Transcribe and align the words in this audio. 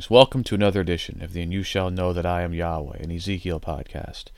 Greetings. 0.00 0.10
Welcome 0.10 0.44
to 0.44 0.54
another 0.54 0.80
edition 0.80 1.22
of 1.22 1.34
the 1.34 1.42
And 1.42 1.52
You 1.52 1.62
Shall 1.62 1.90
Know 1.90 2.14
That 2.14 2.24
I 2.24 2.40
Am 2.40 2.54
Yahweh, 2.54 2.96
an 3.00 3.12
Ezekiel 3.12 3.60
podcast. 3.60 4.28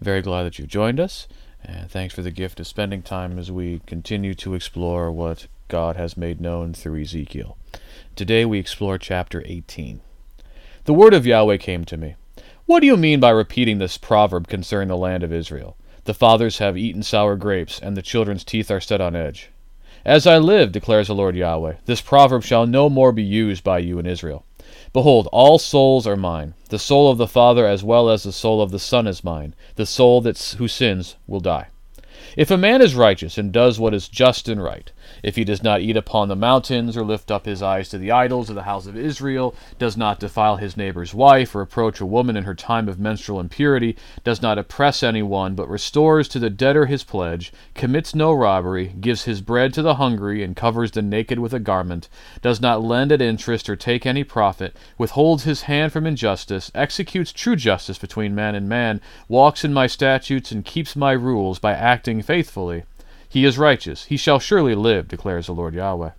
Very 0.00 0.22
glad 0.22 0.44
that 0.44 0.58
you've 0.58 0.68
joined 0.68 0.98
us, 0.98 1.28
and 1.62 1.90
thanks 1.90 2.14
for 2.14 2.22
the 2.22 2.30
gift 2.30 2.58
of 2.58 2.66
spending 2.66 3.02
time 3.02 3.38
as 3.38 3.52
we 3.52 3.82
continue 3.86 4.32
to 4.36 4.54
explore 4.54 5.12
what 5.12 5.46
God 5.68 5.96
has 5.96 6.16
made 6.16 6.40
known 6.40 6.72
through 6.72 7.02
Ezekiel. 7.02 7.58
Today 8.16 8.46
we 8.46 8.58
explore 8.58 8.96
chapter 8.96 9.42
18. 9.44 10.00
The 10.84 10.94
word 10.94 11.12
of 11.12 11.26
Yahweh 11.26 11.58
came 11.58 11.84
to 11.84 11.98
me. 11.98 12.14
What 12.64 12.80
do 12.80 12.86
you 12.86 12.96
mean 12.96 13.20
by 13.20 13.28
repeating 13.28 13.76
this 13.76 13.98
proverb 13.98 14.48
concerning 14.48 14.88
the 14.88 14.96
land 14.96 15.22
of 15.22 15.34
Israel? 15.34 15.76
The 16.04 16.14
fathers 16.14 16.60
have 16.60 16.78
eaten 16.78 17.02
sour 17.02 17.36
grapes, 17.36 17.78
and 17.78 17.94
the 17.94 18.00
children's 18.00 18.42
teeth 18.42 18.70
are 18.70 18.80
set 18.80 19.02
on 19.02 19.14
edge. 19.14 19.50
As 20.06 20.26
I 20.26 20.38
live, 20.38 20.72
declares 20.72 21.08
the 21.08 21.14
Lord 21.14 21.36
Yahweh, 21.36 21.74
this 21.84 22.00
proverb 22.00 22.42
shall 22.42 22.66
no 22.66 22.88
more 22.88 23.12
be 23.12 23.22
used 23.22 23.62
by 23.62 23.80
you 23.80 23.98
in 23.98 24.06
Israel. 24.06 24.46
Behold, 24.92 25.28
all 25.32 25.58
souls 25.58 26.06
are 26.06 26.16
mine. 26.16 26.54
The 26.68 26.78
soul 26.78 27.10
of 27.10 27.18
the 27.18 27.26
Father 27.26 27.66
as 27.66 27.82
well 27.82 28.08
as 28.08 28.22
the 28.22 28.32
soul 28.32 28.62
of 28.62 28.70
the 28.70 28.78
Son 28.78 29.06
is 29.06 29.24
mine. 29.24 29.54
The 29.74 29.86
soul 29.86 30.20
that 30.20 30.38
who 30.58 30.68
sins 30.68 31.16
will 31.26 31.40
die. 31.40 31.68
If 32.36 32.50
a 32.50 32.56
man 32.56 32.80
is 32.80 32.94
righteous 32.94 33.38
and 33.38 33.52
does 33.52 33.80
what 33.80 33.94
is 33.94 34.08
just 34.08 34.48
and 34.48 34.62
right, 34.62 34.92
if 35.22 35.36
he 35.36 35.44
does 35.44 35.62
not 35.62 35.80
eat 35.80 35.96
upon 35.96 36.28
the 36.28 36.36
mountains, 36.36 36.96
or 36.96 37.02
lift 37.02 37.30
up 37.30 37.46
his 37.46 37.62
eyes 37.62 37.88
to 37.88 37.98
the 37.98 38.10
idols 38.10 38.48
of 38.48 38.54
the 38.54 38.62
house 38.62 38.86
of 38.86 38.96
Israel, 38.96 39.54
does 39.78 39.96
not 39.96 40.20
defile 40.20 40.56
his 40.56 40.76
neighbor's 40.76 41.14
wife, 41.14 41.54
or 41.54 41.60
approach 41.60 42.00
a 42.00 42.06
woman 42.06 42.36
in 42.36 42.44
her 42.44 42.54
time 42.54 42.88
of 42.88 42.98
menstrual 42.98 43.40
impurity, 43.40 43.96
does 44.24 44.42
not 44.42 44.58
oppress 44.58 45.02
anyone, 45.02 45.54
but 45.54 45.68
restores 45.68 46.28
to 46.28 46.38
the 46.38 46.50
debtor 46.50 46.86
his 46.86 47.04
pledge, 47.04 47.52
commits 47.74 48.14
no 48.14 48.32
robbery, 48.32 48.94
gives 49.00 49.24
his 49.24 49.40
bread 49.40 49.72
to 49.74 49.82
the 49.82 49.94
hungry, 49.94 50.42
and 50.42 50.56
covers 50.56 50.90
the 50.90 51.02
naked 51.02 51.38
with 51.38 51.54
a 51.54 51.58
garment, 51.58 52.08
does 52.42 52.60
not 52.60 52.82
lend 52.82 53.10
at 53.10 53.22
interest 53.22 53.68
or 53.68 53.76
take 53.76 54.04
any 54.04 54.24
profit, 54.24 54.76
withholds 54.98 55.44
his 55.44 55.62
hand 55.62 55.92
from 55.92 56.06
injustice, 56.06 56.70
executes 56.74 57.32
true 57.32 57.56
justice 57.56 57.98
between 57.98 58.34
man 58.34 58.54
and 58.54 58.68
man, 58.68 59.00
walks 59.28 59.64
in 59.64 59.72
my 59.72 59.86
statutes, 59.86 60.52
and 60.52 60.64
keeps 60.64 60.94
my 60.94 61.12
rules 61.12 61.58
by 61.58 61.72
acting 61.72 62.22
faithfully, 62.22 62.84
he 63.28 63.44
is 63.44 63.58
righteous. 63.58 64.04
He 64.04 64.16
shall 64.16 64.38
surely 64.38 64.74
live, 64.74 65.08
declares 65.08 65.46
the 65.46 65.54
Lord 65.54 65.74
Yahweh. 65.74 66.10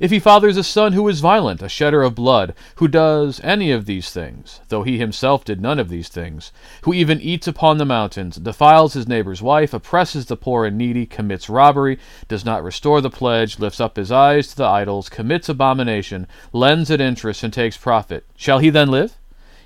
If 0.00 0.10
he 0.10 0.18
fathers 0.18 0.56
a 0.56 0.64
son 0.64 0.94
who 0.94 1.06
is 1.06 1.20
violent, 1.20 1.60
a 1.60 1.68
shedder 1.68 2.02
of 2.02 2.14
blood, 2.14 2.54
who 2.76 2.88
does 2.88 3.42
any 3.44 3.70
of 3.70 3.84
these 3.84 4.08
things, 4.08 4.60
though 4.68 4.84
he 4.84 4.96
himself 4.96 5.44
did 5.44 5.60
none 5.60 5.78
of 5.78 5.90
these 5.90 6.08
things, 6.08 6.50
who 6.82 6.94
even 6.94 7.20
eats 7.20 7.46
upon 7.46 7.76
the 7.76 7.84
mountains, 7.84 8.36
defiles 8.36 8.94
his 8.94 9.06
neighbor's 9.06 9.42
wife, 9.42 9.74
oppresses 9.74 10.24
the 10.24 10.36
poor 10.36 10.64
and 10.64 10.78
needy, 10.78 11.04
commits 11.04 11.50
robbery, 11.50 11.98
does 12.26 12.42
not 12.42 12.64
restore 12.64 13.02
the 13.02 13.10
pledge, 13.10 13.58
lifts 13.58 13.78
up 13.78 13.96
his 13.96 14.10
eyes 14.10 14.48
to 14.48 14.56
the 14.56 14.64
idols, 14.64 15.10
commits 15.10 15.50
abomination, 15.50 16.26
lends 16.54 16.90
at 16.90 17.02
interest, 17.02 17.42
and 17.42 17.52
takes 17.52 17.76
profit, 17.76 18.24
shall 18.34 18.60
he 18.60 18.70
then 18.70 18.90
live? 18.90 19.18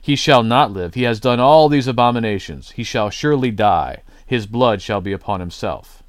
He 0.03 0.17
shall 0.17 0.43
not 0.43 0.73
live. 0.73 0.95
He 0.95 1.05
has 1.05 1.21
done 1.21 1.39
all 1.39 1.69
these 1.69 1.87
abominations. 1.87 2.73
He 2.73 2.83
shall 2.83 3.11
surely 3.11 3.51
die. 3.51 4.03
His 4.27 4.47
blood 4.47 4.81
shall 4.83 5.01
be 5.01 5.13
upon 5.13 5.41
himself. 5.41 6.00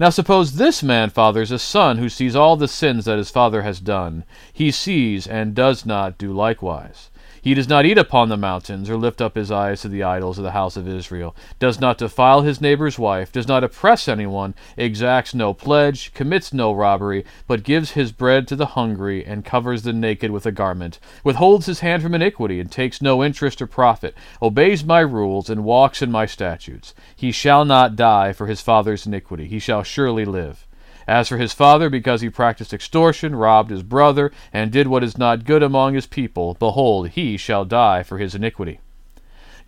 Now 0.00 0.10
suppose 0.10 0.54
this 0.54 0.82
man 0.82 1.10
fathers 1.10 1.50
a 1.50 1.58
son 1.58 1.98
who 1.98 2.08
sees 2.08 2.34
all 2.34 2.56
the 2.56 2.66
sins 2.66 3.04
that 3.04 3.18
his 3.18 3.30
father 3.30 3.62
has 3.62 3.78
done. 3.78 4.24
He 4.52 4.70
sees 4.70 5.26
and 5.26 5.54
does 5.54 5.86
not 5.86 6.18
do 6.18 6.32
likewise. 6.32 7.10
He 7.44 7.52
does 7.52 7.68
not 7.68 7.84
eat 7.84 7.98
upon 7.98 8.30
the 8.30 8.38
mountains, 8.38 8.88
or 8.88 8.96
lift 8.96 9.20
up 9.20 9.36
his 9.36 9.50
eyes 9.50 9.82
to 9.82 9.88
the 9.88 10.02
idols 10.02 10.38
of 10.38 10.44
the 10.44 10.52
house 10.52 10.78
of 10.78 10.88
Israel, 10.88 11.36
does 11.58 11.78
not 11.78 11.98
defile 11.98 12.40
his 12.40 12.58
neighbor's 12.58 12.98
wife, 12.98 13.30
does 13.30 13.46
not 13.46 13.62
oppress 13.62 14.08
anyone, 14.08 14.54
exacts 14.78 15.34
no 15.34 15.52
pledge, 15.52 16.14
commits 16.14 16.54
no 16.54 16.72
robbery, 16.72 17.22
but 17.46 17.62
gives 17.62 17.90
his 17.90 18.12
bread 18.12 18.48
to 18.48 18.56
the 18.56 18.72
hungry, 18.72 19.26
and 19.26 19.44
covers 19.44 19.82
the 19.82 19.92
naked 19.92 20.30
with 20.30 20.46
a 20.46 20.52
garment, 20.52 20.98
withholds 21.22 21.66
his 21.66 21.80
hand 21.80 22.02
from 22.02 22.14
iniquity, 22.14 22.60
and 22.60 22.72
takes 22.72 23.02
no 23.02 23.22
interest 23.22 23.60
or 23.60 23.66
profit, 23.66 24.14
obeys 24.40 24.82
my 24.82 25.00
rules, 25.00 25.50
and 25.50 25.64
walks 25.64 26.00
in 26.00 26.10
my 26.10 26.24
statutes. 26.24 26.94
He 27.14 27.30
shall 27.30 27.66
not 27.66 27.94
die 27.94 28.32
for 28.32 28.46
his 28.46 28.62
father's 28.62 29.06
iniquity, 29.06 29.48
he 29.48 29.58
shall 29.58 29.82
surely 29.82 30.24
live. 30.24 30.66
As 31.06 31.28
for 31.28 31.36
his 31.36 31.52
father, 31.52 31.90
because 31.90 32.20
he 32.20 32.30
practiced 32.30 32.72
extortion, 32.72 33.36
robbed 33.36 33.70
his 33.70 33.82
brother, 33.82 34.32
and 34.52 34.70
did 34.70 34.88
what 34.88 35.04
is 35.04 35.18
not 35.18 35.44
good 35.44 35.62
among 35.62 35.94
his 35.94 36.06
people, 36.06 36.56
behold, 36.58 37.10
he 37.10 37.36
shall 37.36 37.64
die 37.64 38.02
for 38.02 38.18
his 38.18 38.34
iniquity. 38.34 38.80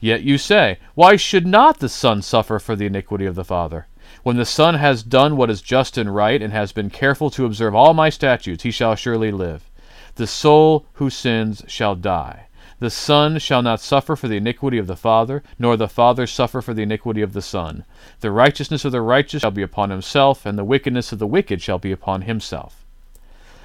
Yet 0.00 0.22
you 0.22 0.38
say, 0.38 0.78
Why 0.94 1.16
should 1.16 1.46
not 1.46 1.78
the 1.78 1.88
son 1.88 2.22
suffer 2.22 2.58
for 2.58 2.76
the 2.76 2.86
iniquity 2.86 3.26
of 3.26 3.34
the 3.34 3.44
father? 3.44 3.86
When 4.22 4.36
the 4.36 4.44
son 4.44 4.74
has 4.74 5.02
done 5.02 5.36
what 5.36 5.50
is 5.50 5.62
just 5.62 5.98
and 5.98 6.14
right, 6.14 6.40
and 6.40 6.52
has 6.52 6.72
been 6.72 6.90
careful 6.90 7.30
to 7.30 7.44
observe 7.44 7.74
all 7.74 7.94
my 7.94 8.08
statutes, 8.08 8.62
he 8.62 8.70
shall 8.70 8.94
surely 8.94 9.30
live. 9.30 9.70
The 10.16 10.26
soul 10.26 10.86
who 10.94 11.10
sins 11.10 11.62
shall 11.66 11.94
die. 11.94 12.45
The 12.78 12.90
Son 12.90 13.38
shall 13.38 13.62
not 13.62 13.80
suffer 13.80 14.16
for 14.16 14.28
the 14.28 14.36
iniquity 14.36 14.76
of 14.76 14.86
the 14.86 14.96
Father, 14.96 15.42
nor 15.58 15.78
the 15.78 15.88
Father 15.88 16.26
suffer 16.26 16.60
for 16.60 16.74
the 16.74 16.82
iniquity 16.82 17.22
of 17.22 17.32
the 17.32 17.40
Son. 17.40 17.84
The 18.20 18.30
righteousness 18.30 18.84
of 18.84 18.92
the 18.92 19.00
righteous 19.00 19.40
shall 19.40 19.50
be 19.50 19.62
upon 19.62 19.88
himself, 19.88 20.44
and 20.44 20.58
the 20.58 20.64
wickedness 20.64 21.10
of 21.10 21.18
the 21.18 21.26
wicked 21.26 21.62
shall 21.62 21.78
be 21.78 21.90
upon 21.90 22.22
himself. 22.22 22.84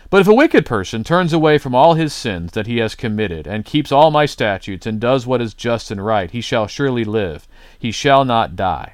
But 0.10 0.22
if 0.22 0.28
a 0.28 0.34
wicked 0.34 0.66
person 0.66 1.04
turns 1.04 1.34
away 1.34 1.58
from 1.58 1.76
all 1.76 1.96
his 1.96 2.14
sins 2.14 2.54
that 2.54 2.68
he 2.68 2.78
has 2.78 2.96
committed, 2.96 3.48
and 3.48 3.66
keeps 3.66 3.92
all 3.92 4.12
my 4.12 4.26
statutes, 4.26 4.86
and 4.86 5.00
does 5.00 5.26
what 5.26 5.42
is 5.42 5.54
just 5.54 5.92
and 5.92 6.06
right, 6.06 6.32
he 6.32 6.42
shall 6.42 6.68
surely 6.68 7.04
live. 7.04 7.48
He 7.78 7.92
shall 7.92 8.24
not 8.24 8.56
die. 8.56 8.94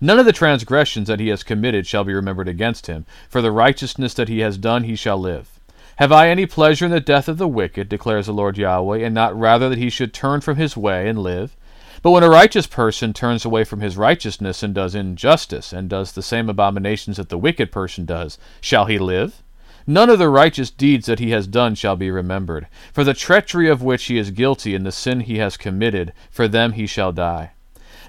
None 0.00 0.18
of 0.18 0.26
the 0.26 0.32
transgressions 0.32 1.08
that 1.08 1.20
he 1.20 1.28
has 1.28 1.42
committed 1.42 1.86
shall 1.86 2.04
be 2.04 2.12
remembered 2.12 2.48
against 2.48 2.86
him. 2.86 3.06
For 3.28 3.40
the 3.40 3.52
righteousness 3.52 4.14
that 4.14 4.28
he 4.28 4.40
has 4.40 4.58
done, 4.58 4.84
he 4.84 4.96
shall 4.96 5.18
live. 5.18 5.51
Have 5.96 6.10
I 6.10 6.28
any 6.28 6.46
pleasure 6.46 6.86
in 6.86 6.90
the 6.90 7.00
death 7.00 7.28
of 7.28 7.36
the 7.38 7.46
wicked, 7.46 7.88
declares 7.88 8.26
the 8.26 8.32
Lord 8.32 8.56
Yahweh, 8.56 8.98
and 8.98 9.14
not 9.14 9.38
rather 9.38 9.68
that 9.68 9.78
he 9.78 9.90
should 9.90 10.14
turn 10.14 10.40
from 10.40 10.56
his 10.56 10.76
way 10.76 11.08
and 11.08 11.18
live? 11.18 11.54
But 12.02 12.10
when 12.12 12.22
a 12.22 12.30
righteous 12.30 12.66
person 12.66 13.12
turns 13.12 13.44
away 13.44 13.64
from 13.64 13.80
his 13.80 13.96
righteousness 13.96 14.62
and 14.62 14.74
does 14.74 14.94
injustice, 14.94 15.72
and 15.72 15.88
does 15.88 16.12
the 16.12 16.22
same 16.22 16.48
abominations 16.48 17.18
that 17.18 17.28
the 17.28 17.38
wicked 17.38 17.70
person 17.70 18.06
does, 18.06 18.38
shall 18.60 18.86
he 18.86 18.98
live? 18.98 19.42
None 19.86 20.10
of 20.10 20.18
the 20.18 20.28
righteous 20.28 20.70
deeds 20.70 21.06
that 21.06 21.18
he 21.18 21.30
has 21.30 21.46
done 21.46 21.74
shall 21.74 21.96
be 21.96 22.10
remembered. 22.10 22.68
For 22.92 23.04
the 23.04 23.14
treachery 23.14 23.68
of 23.68 23.82
which 23.82 24.04
he 24.04 24.16
is 24.16 24.30
guilty 24.30 24.74
and 24.74 24.86
the 24.86 24.92
sin 24.92 25.20
he 25.20 25.38
has 25.38 25.56
committed, 25.56 26.12
for 26.30 26.48
them 26.48 26.72
he 26.72 26.86
shall 26.86 27.12
die. 27.12 27.52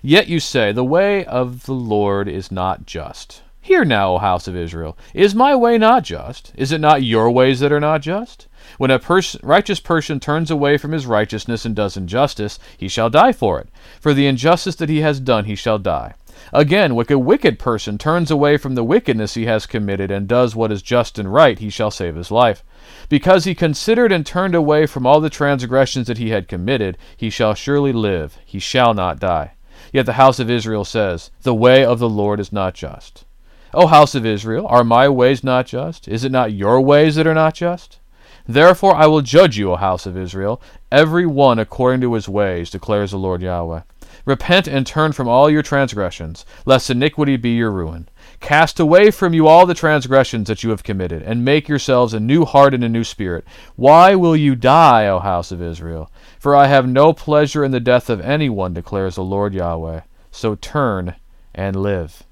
Yet 0.01 0.27
you 0.27 0.39
say, 0.39 0.71
The 0.71 0.83
way 0.83 1.25
of 1.25 1.65
the 1.65 1.73
Lord 1.73 2.27
is 2.27 2.51
not 2.51 2.85
just. 2.85 3.41
Hear 3.65 3.85
now, 3.85 4.15
O 4.15 4.17
house 4.17 4.49
of 4.49 4.57
Israel, 4.57 4.97
is 5.13 5.33
my 5.33 5.55
way 5.55 5.77
not 5.77 6.03
just? 6.03 6.51
Is 6.53 6.73
it 6.73 6.81
not 6.81 7.01
your 7.01 7.31
ways 7.31 7.61
that 7.61 7.71
are 7.71 7.79
not 7.79 8.01
just? 8.01 8.49
When 8.77 8.91
a 8.91 8.99
pers- 8.99 9.37
righteous 9.41 9.79
person 9.79 10.19
turns 10.19 10.51
away 10.51 10.77
from 10.77 10.91
his 10.91 11.05
righteousness 11.05 11.63
and 11.63 11.73
does 11.73 11.95
injustice, 11.95 12.59
he 12.77 12.89
shall 12.89 13.09
die 13.09 13.31
for 13.31 13.61
it. 13.61 13.69
For 14.01 14.13
the 14.13 14.27
injustice 14.27 14.75
that 14.75 14.89
he 14.89 14.99
has 14.99 15.21
done, 15.21 15.45
he 15.45 15.55
shall 15.55 15.79
die. 15.79 16.15
Again, 16.51 16.93
when 16.93 17.05
a 17.09 17.17
wicked 17.17 17.57
person 17.57 17.97
turns 17.97 18.29
away 18.29 18.57
from 18.57 18.75
the 18.75 18.83
wickedness 18.83 19.35
he 19.35 19.45
has 19.45 19.65
committed 19.65 20.11
and 20.11 20.27
does 20.27 20.57
what 20.57 20.73
is 20.73 20.81
just 20.81 21.17
and 21.17 21.33
right, 21.33 21.57
he 21.57 21.69
shall 21.69 21.89
save 21.89 22.17
his 22.17 22.31
life. 22.31 22.65
Because 23.07 23.45
he 23.45 23.55
considered 23.55 24.11
and 24.11 24.25
turned 24.25 24.55
away 24.55 24.85
from 24.87 25.07
all 25.07 25.21
the 25.21 25.29
transgressions 25.29 26.07
that 26.07 26.17
he 26.17 26.31
had 26.31 26.49
committed, 26.49 26.97
he 27.15 27.29
shall 27.29 27.53
surely 27.53 27.93
live, 27.93 28.37
he 28.43 28.59
shall 28.59 28.93
not 28.93 29.21
die. 29.21 29.53
Yet 29.93 30.05
the 30.05 30.19
house 30.19 30.39
of 30.39 30.49
Israel 30.49 30.83
says, 30.83 31.31
The 31.43 31.55
way 31.55 31.85
of 31.85 31.99
the 31.99 32.09
Lord 32.09 32.41
is 32.41 32.51
not 32.51 32.73
just. 32.73 33.23
O 33.73 33.87
house 33.87 34.13
of 34.13 34.25
Israel, 34.25 34.67
are 34.67 34.83
my 34.83 35.09
ways 35.09 35.43
not 35.43 35.65
just? 35.65 36.07
Is 36.07 36.23
it 36.23 36.31
not 36.31 36.53
your 36.53 36.79
ways 36.79 37.15
that 37.15 37.25
are 37.25 37.33
not 37.33 37.55
just? 37.55 37.99
Therefore 38.45 38.95
I 38.95 39.07
will 39.07 39.21
judge 39.21 39.57
you, 39.57 39.71
O 39.71 39.75
house 39.77 40.05
of 40.05 40.17
Israel, 40.17 40.61
every 40.91 41.25
one 41.25 41.57
according 41.57 42.01
to 42.01 42.13
his 42.13 42.29
ways, 42.29 42.69
declares 42.69 43.11
the 43.11 43.17
Lord 43.17 43.41
Yahweh. 43.41 43.81
Repent 44.25 44.67
and 44.67 44.85
turn 44.85 45.11
from 45.11 45.27
all 45.27 45.49
your 45.49 45.63
transgressions, 45.63 46.45
lest 46.65 46.89
iniquity 46.89 47.35
be 47.35 47.55
your 47.55 47.71
ruin. 47.71 48.07
Cast 48.39 48.79
away 48.79 49.09
from 49.09 49.33
you 49.33 49.47
all 49.47 49.65
the 49.65 49.73
transgressions 49.73 50.47
that 50.47 50.63
you 50.63 50.69
have 50.69 50.83
committed, 50.83 51.23
and 51.23 51.43
make 51.43 51.67
yourselves 51.67 52.13
a 52.13 52.19
new 52.19 52.45
heart 52.45 52.73
and 52.73 52.83
a 52.83 52.89
new 52.89 53.03
spirit. 53.03 53.43
Why 53.75 54.13
will 54.15 54.35
you 54.35 54.55
die, 54.55 55.07
O 55.07 55.19
house 55.19 55.51
of 55.51 55.61
Israel? 55.61 56.11
For 56.37 56.55
I 56.55 56.67
have 56.67 56.87
no 56.87 57.11
pleasure 57.11 57.63
in 57.63 57.71
the 57.71 57.79
death 57.79 58.09
of 58.09 58.21
any 58.21 58.49
one, 58.49 58.73
declares 58.73 59.15
the 59.15 59.23
Lord 59.23 59.53
Yahweh. 59.53 60.01
So 60.31 60.55
turn 60.55 61.15
and 61.55 61.75
live. 61.75 62.23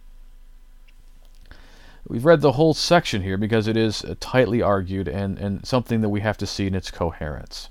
We've 2.11 2.25
read 2.25 2.41
the 2.41 2.51
whole 2.51 2.73
section 2.73 3.21
here 3.21 3.37
because 3.37 3.69
it 3.69 3.77
is 3.77 4.03
tightly 4.19 4.61
argued 4.61 5.07
and, 5.07 5.39
and 5.39 5.65
something 5.65 6.01
that 6.01 6.09
we 6.09 6.19
have 6.19 6.37
to 6.39 6.45
see 6.45 6.67
in 6.67 6.75
its 6.75 6.91
coherence. 6.91 7.69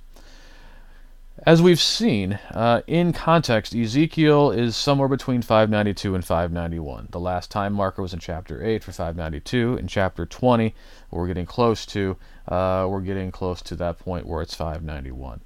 As 1.45 1.61
we've 1.61 1.79
seen, 1.79 2.39
uh, 2.55 2.81
in 2.87 3.13
context, 3.13 3.75
Ezekiel 3.75 4.51
is 4.51 4.77
somewhere 4.77 5.09
between 5.09 5.43
592 5.43 6.15
and 6.15 6.25
591. 6.25 7.09
The 7.11 7.21
last 7.21 7.51
time 7.51 7.75
marker 7.75 8.01
was 8.01 8.15
in 8.15 8.19
chapter 8.19 8.65
8 8.65 8.83
for 8.83 8.93
592. 8.93 9.77
In 9.77 9.87
chapter 9.87 10.25
20, 10.25 10.75
we're 11.11 11.27
getting 11.27 11.45
close 11.45 11.85
to, 11.87 12.17
uh, 12.49 12.87
we're 12.89 13.03
getting 13.03 13.31
close 13.31 13.61
to 13.61 13.77
that 13.77 13.99
point 13.99 14.27
where 14.27 14.41
it's 14.41 14.55
591. 14.55 15.43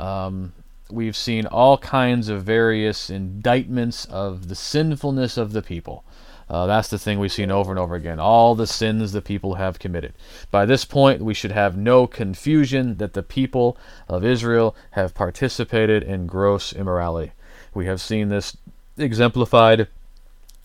Um, 0.00 0.52
we've 0.90 1.16
seen 1.16 1.46
all 1.46 1.78
kinds 1.78 2.28
of 2.28 2.42
various 2.42 3.08
indictments 3.08 4.04
of 4.06 4.48
the 4.48 4.56
sinfulness 4.56 5.36
of 5.36 5.52
the 5.52 5.62
people. 5.62 6.04
Uh, 6.52 6.66
that's 6.66 6.88
the 6.88 6.98
thing 6.98 7.18
we've 7.18 7.32
seen 7.32 7.50
over 7.50 7.72
and 7.72 7.78
over 7.78 7.94
again. 7.94 8.20
All 8.20 8.54
the 8.54 8.66
sins 8.66 9.12
the 9.12 9.22
people 9.22 9.54
have 9.54 9.78
committed. 9.78 10.12
By 10.50 10.66
this 10.66 10.84
point, 10.84 11.22
we 11.22 11.32
should 11.32 11.52
have 11.52 11.78
no 11.78 12.06
confusion 12.06 12.98
that 12.98 13.14
the 13.14 13.22
people 13.22 13.78
of 14.06 14.22
Israel 14.22 14.76
have 14.90 15.14
participated 15.14 16.02
in 16.02 16.26
gross 16.26 16.74
immorality. 16.74 17.32
We 17.72 17.86
have 17.86 18.02
seen 18.02 18.28
this 18.28 18.54
exemplified 18.98 19.88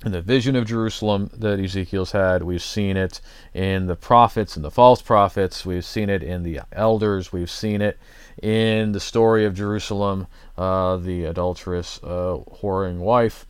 in 0.05 0.11
the 0.11 0.21
vision 0.21 0.57
of 0.57 0.65
Jerusalem 0.65 1.29
that 1.33 1.57
Ezekiel's 1.57 2.11
had. 2.11 2.43
We've 2.43 2.61
seen 2.61 2.97
it 2.97 3.21
in 3.53 3.87
the 3.87 3.95
prophets 3.95 4.57
and 4.57 4.65
the 4.65 4.69
false 4.69 5.01
prophets. 5.01 5.65
We've 5.65 5.85
seen 5.85 6.09
it 6.09 6.21
in 6.21 6.43
the 6.43 6.59
elders. 6.73 7.31
We've 7.31 7.49
seen 7.49 7.81
it 7.81 7.97
in 8.43 8.91
the 8.91 8.99
story 8.99 9.45
of 9.45 9.55
Jerusalem, 9.55 10.27
uh, 10.57 10.97
the 10.97 11.23
adulterous, 11.23 12.01
uh, 12.03 12.39
whoring 12.61 12.97
wife. 12.97 13.45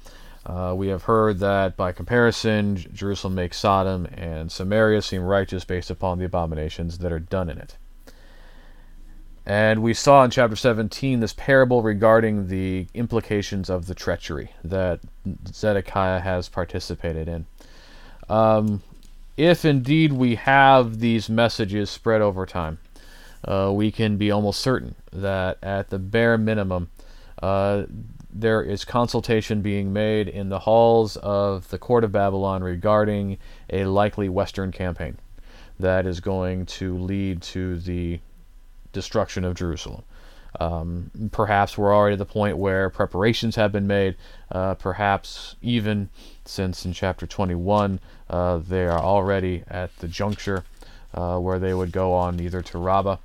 Uh, 0.47 0.73
we 0.73 0.87
have 0.87 1.03
heard 1.03 1.39
that 1.39 1.75
by 1.75 1.91
comparison, 1.91 2.77
Jerusalem 2.93 3.35
makes 3.35 3.57
Sodom 3.57 4.07
and 4.13 4.49
Samaria 4.49 5.01
seem 5.01 5.21
righteous 5.21 5.65
based 5.65 5.89
upon 5.89 6.19
the 6.19 6.25
abominations 6.25 6.99
that 6.99 7.11
are 7.11 7.19
done 7.19 7.49
in 7.49 7.57
it. 7.57 7.75
And 9.45 9.83
we 9.83 9.93
saw 9.93 10.23
in 10.23 10.31
chapter 10.31 10.55
17 10.55 11.19
this 11.19 11.33
parable 11.33 11.81
regarding 11.81 12.47
the 12.47 12.87
implications 12.93 13.69
of 13.69 13.87
the 13.87 13.95
treachery 13.95 14.51
that 14.63 15.01
Zedekiah 15.47 16.21
has 16.21 16.47
participated 16.47 17.27
in. 17.27 17.45
Um, 18.29 18.83
if 19.35 19.65
indeed 19.65 20.13
we 20.13 20.35
have 20.35 20.99
these 20.99 21.29
messages 21.29 21.89
spread 21.89 22.21
over 22.21 22.45
time, 22.45 22.79
uh, 23.43 23.71
we 23.73 23.91
can 23.91 24.15
be 24.15 24.31
almost 24.31 24.61
certain 24.61 24.95
that 25.11 25.57
at 25.61 25.89
the 25.89 25.99
bare 25.99 26.37
minimum, 26.37 26.89
uh, 27.41 27.83
there 28.39 28.61
is 28.61 28.85
consultation 28.85 29.61
being 29.61 29.91
made 29.91 30.27
in 30.27 30.49
the 30.49 30.59
halls 30.59 31.17
of 31.17 31.69
the 31.69 31.77
court 31.77 32.03
of 32.03 32.11
Babylon 32.11 32.63
regarding 32.63 33.37
a 33.69 33.85
likely 33.85 34.29
Western 34.29 34.71
campaign 34.71 35.17
that 35.79 36.05
is 36.05 36.19
going 36.19 36.65
to 36.65 36.97
lead 36.97 37.41
to 37.41 37.79
the 37.79 38.19
destruction 38.93 39.43
of 39.43 39.55
Jerusalem. 39.55 40.03
Um, 40.59 41.11
perhaps 41.31 41.77
we're 41.77 41.93
already 41.93 42.13
at 42.13 42.19
the 42.19 42.25
point 42.25 42.57
where 42.57 42.89
preparations 42.89 43.55
have 43.55 43.71
been 43.71 43.87
made. 43.87 44.15
Uh, 44.51 44.75
perhaps 44.75 45.55
even 45.61 46.09
since 46.45 46.85
in 46.85 46.93
chapter 46.93 47.27
21 47.27 47.99
uh, 48.29 48.57
they 48.57 48.85
are 48.85 48.99
already 48.99 49.63
at 49.67 49.95
the 49.97 50.07
juncture 50.07 50.63
uh, 51.13 51.37
where 51.37 51.59
they 51.59 51.73
would 51.73 51.91
go 51.91 52.13
on 52.13 52.39
either 52.39 52.61
to 52.61 52.77
Rabbah 52.77 53.17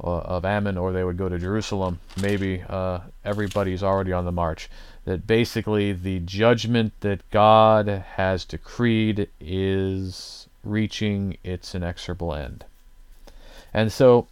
of 0.00 0.44
Ammon 0.44 0.78
or 0.78 0.92
they 0.92 1.04
would 1.04 1.16
go 1.16 1.28
to 1.28 1.38
Jerusalem. 1.38 1.98
Maybe 2.20 2.62
uh, 2.68 3.00
everybody's 3.24 3.82
already 3.82 4.12
on 4.12 4.24
the 4.24 4.32
march. 4.32 4.68
That 5.04 5.26
basically 5.26 5.92
the 5.92 6.20
judgment 6.20 6.92
that 7.00 7.28
God 7.30 7.88
has 7.88 8.44
decreed 8.44 9.28
is 9.40 10.46
reaching 10.62 11.36
its 11.42 11.74
inexorable 11.74 12.34
end. 12.34 12.64
And 13.72 13.92
so 13.92 14.28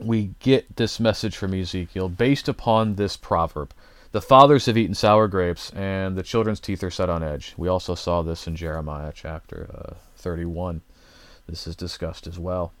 we 0.00 0.34
get 0.40 0.76
this 0.76 0.98
message 0.98 1.36
from 1.36 1.54
Ezekiel 1.54 2.08
based 2.08 2.48
upon 2.48 2.94
this 2.94 3.16
proverb. 3.16 3.72
The 4.12 4.20
fathers 4.20 4.66
have 4.66 4.76
eaten 4.76 4.94
sour 4.94 5.26
grapes, 5.26 5.70
and 5.70 6.16
the 6.16 6.22
children's 6.22 6.60
teeth 6.60 6.82
are 6.82 6.90
set 6.90 7.08
on 7.08 7.22
edge. 7.22 7.54
We 7.56 7.68
also 7.68 7.94
saw 7.94 8.20
this 8.20 8.46
in 8.46 8.56
Jeremiah 8.56 9.12
chapter 9.14 9.70
uh, 9.74 9.94
31. 10.16 10.82
This 11.46 11.66
is 11.66 11.74
discussed 11.74 12.26
as 12.26 12.38
well. 12.38 12.72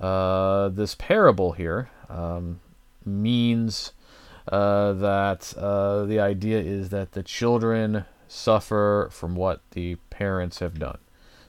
Uh, 0.00 0.68
this 0.68 0.94
parable 0.94 1.52
here 1.52 1.90
um, 2.08 2.60
means 3.04 3.92
uh, 4.48 4.92
that 4.92 5.54
uh, 5.56 6.04
the 6.04 6.20
idea 6.20 6.58
is 6.58 6.90
that 6.90 7.12
the 7.12 7.22
children 7.22 8.04
suffer 8.28 9.08
from 9.10 9.34
what 9.34 9.60
the 9.70 9.96
parents 10.10 10.58
have 10.58 10.78
done. 10.78 10.98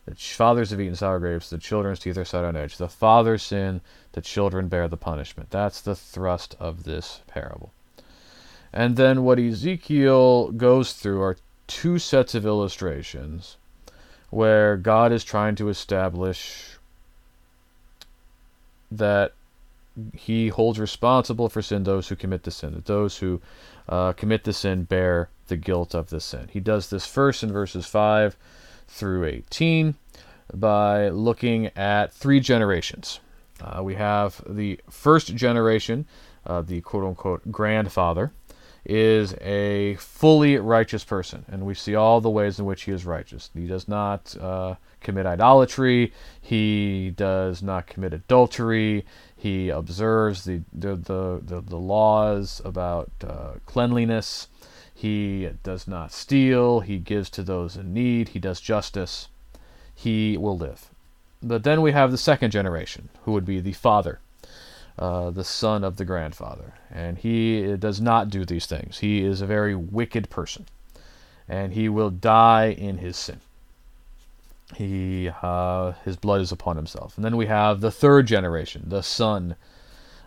The 0.06 0.16
fathers 0.16 0.72
have 0.72 0.80
eaten 0.80 0.96
sour 0.96 1.20
grapes, 1.20 1.50
the 1.50 1.58
children's 1.58 2.00
teeth 2.00 2.18
are 2.18 2.24
set 2.24 2.46
on 2.46 2.56
edge. 2.56 2.78
The 2.78 2.88
fathers 2.88 3.44
sin, 3.44 3.82
the 4.14 4.22
children 4.22 4.70
bear 4.70 4.88
the 4.88 4.96
punishment. 4.96 5.50
That's 5.50 5.82
the 5.82 5.96
thrust 5.96 6.56
of 6.60 6.84
this 6.84 7.22
parable. 7.28 7.74
And 8.72 8.96
then 8.96 9.24
what 9.24 9.40
Ezekiel 9.40 10.52
goes 10.52 10.94
through 10.94 11.22
are 11.22 11.38
two 11.68 12.00
sets 12.00 12.36
of 12.36 12.46
illustrations 12.46 13.58
where 14.30 14.78
God 14.78 15.12
is 15.12 15.24
trying 15.24 15.56
to 15.56 15.70
establish 15.70 16.77
that 18.92 19.34
he 20.14 20.50
holds 20.50 20.80
responsible 20.80 21.50
for 21.50 21.62
sin 21.62 21.84
those 21.84 22.08
who 22.08 22.16
commit 22.16 22.44
the 22.44 22.52
sin, 22.52 22.74
that 22.74 22.86
those 22.86 23.18
who 23.18 23.42
uh, 23.90 24.14
commit 24.14 24.44
the 24.44 24.54
sin 24.54 24.84
bear 24.84 25.30
the 25.48 25.58
guilt 25.58 25.96
of 25.96 26.10
the 26.10 26.20
sin. 26.20 26.50
He 26.52 26.60
does 26.60 26.90
this 26.90 27.08
first 27.08 27.44
in 27.44 27.52
verses 27.52 27.86
5 27.86 28.36
through 28.88 29.26
18 29.26 29.96
by 30.54 31.10
looking 31.10 31.68
at 31.76 32.14
three 32.14 32.40
generations. 32.40 33.20
Uh, 33.62 33.82
we 33.84 33.96
have 33.96 34.42
the 34.48 34.80
first 34.90 35.36
generation, 35.36 36.06
uh, 36.46 36.62
the 36.62 36.82
quote 36.82 37.04
unquote 37.04 37.52
grandfather, 37.52 38.32
is 38.88 39.36
a 39.42 39.96
fully 39.96 40.58
righteous 40.58 41.04
person, 41.04 41.46
and 41.50 41.66
we 41.66 41.74
see 41.74 41.94
all 41.94 42.22
the 42.22 42.30
ways 42.30 42.58
in 42.58 42.66
which 42.66 42.84
he 42.84 42.92
is 42.94 43.06
righteous. 43.06 43.50
He 43.54 43.68
does 43.68 43.88
not 43.88 44.36
uh, 44.40 44.76
commit 45.02 45.26
idolatry, 45.26 46.14
he 46.40 47.12
does 47.16 47.62
not 47.62 47.86
commit 47.86 48.14
adultery, 48.14 49.06
he 49.36 49.70
observes 49.70 50.46
the, 50.46 50.62
the, 50.74 50.96
the, 50.96 51.42
the, 51.44 51.62
the 51.62 51.78
laws 51.78 52.62
about 52.66 53.12
uh, 53.24 53.54
cleanliness. 53.66 54.48
He 54.94 55.50
does 55.62 55.88
not 55.88 56.12
steal. 56.12 56.80
He 56.80 56.98
gives 56.98 57.30
to 57.32 57.44
those 57.44 57.78
in 57.78 57.94
need. 57.94 58.30
He 58.30 58.40
does 58.40 58.60
justice. 58.60 59.28
He 59.94 60.38
will 60.38 60.58
live. 60.58 60.90
But 61.44 61.64
then 61.64 61.84
we 61.84 61.92
have 61.92 62.10
the 62.10 62.18
second 62.18 62.50
generation, 62.50 63.10
who 63.24 63.32
would 63.34 63.46
be 63.46 63.60
the 63.60 63.74
father, 63.74 64.22
uh, 64.98 65.30
the 65.32 65.44
son 65.44 65.84
of 65.84 65.98
the 65.98 66.06
grandfather. 66.06 66.74
And 66.92 67.18
he 67.18 67.78
does 67.78 68.02
not 68.02 68.30
do 68.30 68.46
these 68.46 68.66
things. 68.66 69.00
He 69.00 69.24
is 69.24 69.42
a 69.42 69.46
very 69.46 69.76
wicked 69.76 70.30
person. 70.30 70.66
And 71.48 71.74
he 71.74 71.88
will 71.90 72.10
die 72.10 72.70
in 72.70 72.98
his 72.98 73.16
sin. 73.16 73.40
He, 74.76 75.30
uh, 75.42 75.94
his 76.04 76.18
blood 76.18 76.42
is 76.42 76.52
upon 76.52 76.76
himself. 76.76 77.16
And 77.16 77.24
then 77.24 77.38
we 77.38 77.46
have 77.46 77.80
the 77.80 77.92
third 77.92 78.28
generation, 78.28 78.84
the 78.88 79.02
son 79.02 79.56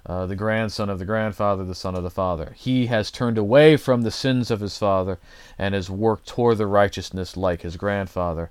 uh, 0.07 0.27
the 0.27 0.37
grandson 0.37 0.89
of 0.89 0.99
the 0.99 1.05
grandfather, 1.05 1.65
the 1.65 1.75
son 1.75 1.95
of 1.95 2.03
the 2.03 2.11
father. 2.11 2.55
He 2.57 2.87
has 2.87 3.11
turned 3.11 3.37
away 3.37 3.77
from 3.77 4.03
the 4.03 4.11
sins 4.11 4.51
of 4.51 4.61
his 4.61 4.79
father 4.79 5.19
and 5.59 5.75
has 5.75 5.91
worked 5.91 6.27
toward 6.27 6.59
the 6.59 6.67
righteousness 6.67 7.37
like 7.37 7.63
his 7.63 7.77
grandfather. 7.77 8.51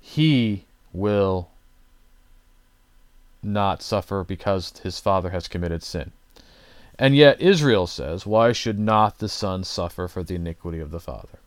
He 0.00 0.64
will 0.92 1.50
not 3.46 3.82
suffer 3.82 4.24
because 4.24 4.78
his 4.82 5.00
father 5.00 5.30
has 5.30 5.48
committed 5.48 5.82
sin. 5.82 6.12
And 6.98 7.14
yet 7.14 7.40
Israel 7.40 7.86
says, 7.86 8.26
Why 8.26 8.52
should 8.52 8.78
not 8.78 9.18
the 9.18 9.28
son 9.28 9.64
suffer 9.64 10.08
for 10.08 10.22
the 10.22 10.34
iniquity 10.34 10.80
of 10.80 10.90
the 10.90 11.00
father? 11.00 11.38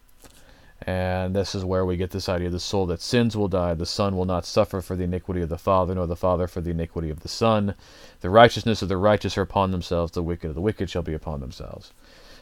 And 0.85 1.35
this 1.35 1.53
is 1.55 1.65
where 1.65 1.85
we 1.85 1.97
get 1.97 2.11
this 2.11 2.29
idea 2.29 2.49
the 2.49 2.59
soul 2.59 2.85
that 2.85 3.01
sins 3.01 3.35
will 3.35 3.49
die, 3.49 3.73
the 3.73 3.85
Son 3.85 4.15
will 4.15 4.25
not 4.25 4.45
suffer 4.45 4.81
for 4.81 4.95
the 4.95 5.03
iniquity 5.03 5.41
of 5.41 5.49
the 5.49 5.57
Father, 5.57 5.93
nor 5.93 6.07
the 6.07 6.15
Father 6.15 6.47
for 6.47 6.61
the 6.61 6.71
iniquity 6.71 7.09
of 7.09 7.19
the 7.19 7.27
Son. 7.27 7.75
The 8.21 8.29
righteousness 8.29 8.81
of 8.81 8.87
the 8.87 8.97
righteous 8.97 9.37
are 9.37 9.41
upon 9.41 9.71
themselves, 9.71 10.13
the 10.13 10.23
wicked 10.23 10.49
of 10.49 10.55
the 10.55 10.61
wicked 10.61 10.89
shall 10.89 11.01
be 11.01 11.13
upon 11.13 11.41
themselves. 11.41 11.91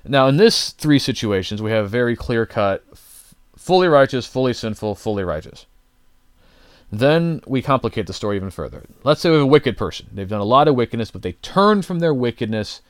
Now, 0.05 0.27
in 0.27 0.37
this 0.37 0.69
three 0.71 0.99
situations, 0.99 1.61
we 1.61 1.71
have 1.71 1.89
very 1.89 2.15
clear 2.15 2.45
cut 2.45 2.85
fully 3.57 3.87
righteous, 3.87 4.27
fully 4.27 4.53
sinful, 4.53 4.95
fully 4.95 5.23
righteous. 5.23 5.65
Then 6.91 7.41
we 7.45 7.61
complicate 7.61 8.07
the 8.07 8.13
story 8.13 8.37
even 8.37 8.49
further. 8.49 8.83
Let's 9.03 9.21
say 9.21 9.29
we 9.29 9.35
have 9.35 9.43
a 9.43 9.47
wicked 9.47 9.77
person. 9.77 10.07
They've 10.13 10.27
done 10.27 10.41
a 10.41 10.45
lot 10.45 10.67
of 10.67 10.75
wickedness, 10.75 11.11
but 11.11 11.21
they 11.21 11.33
turn 11.33 11.81
from 11.81 11.99
their 11.99 12.13
wickedness 12.13 12.81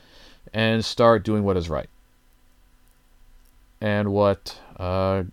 and 0.53 0.85
start 0.85 1.23
doing 1.23 1.43
what 1.43 1.57
is 1.57 1.69
right. 1.69 1.89
And 3.81 4.11
what 4.11 4.59
uh, 4.79 5.23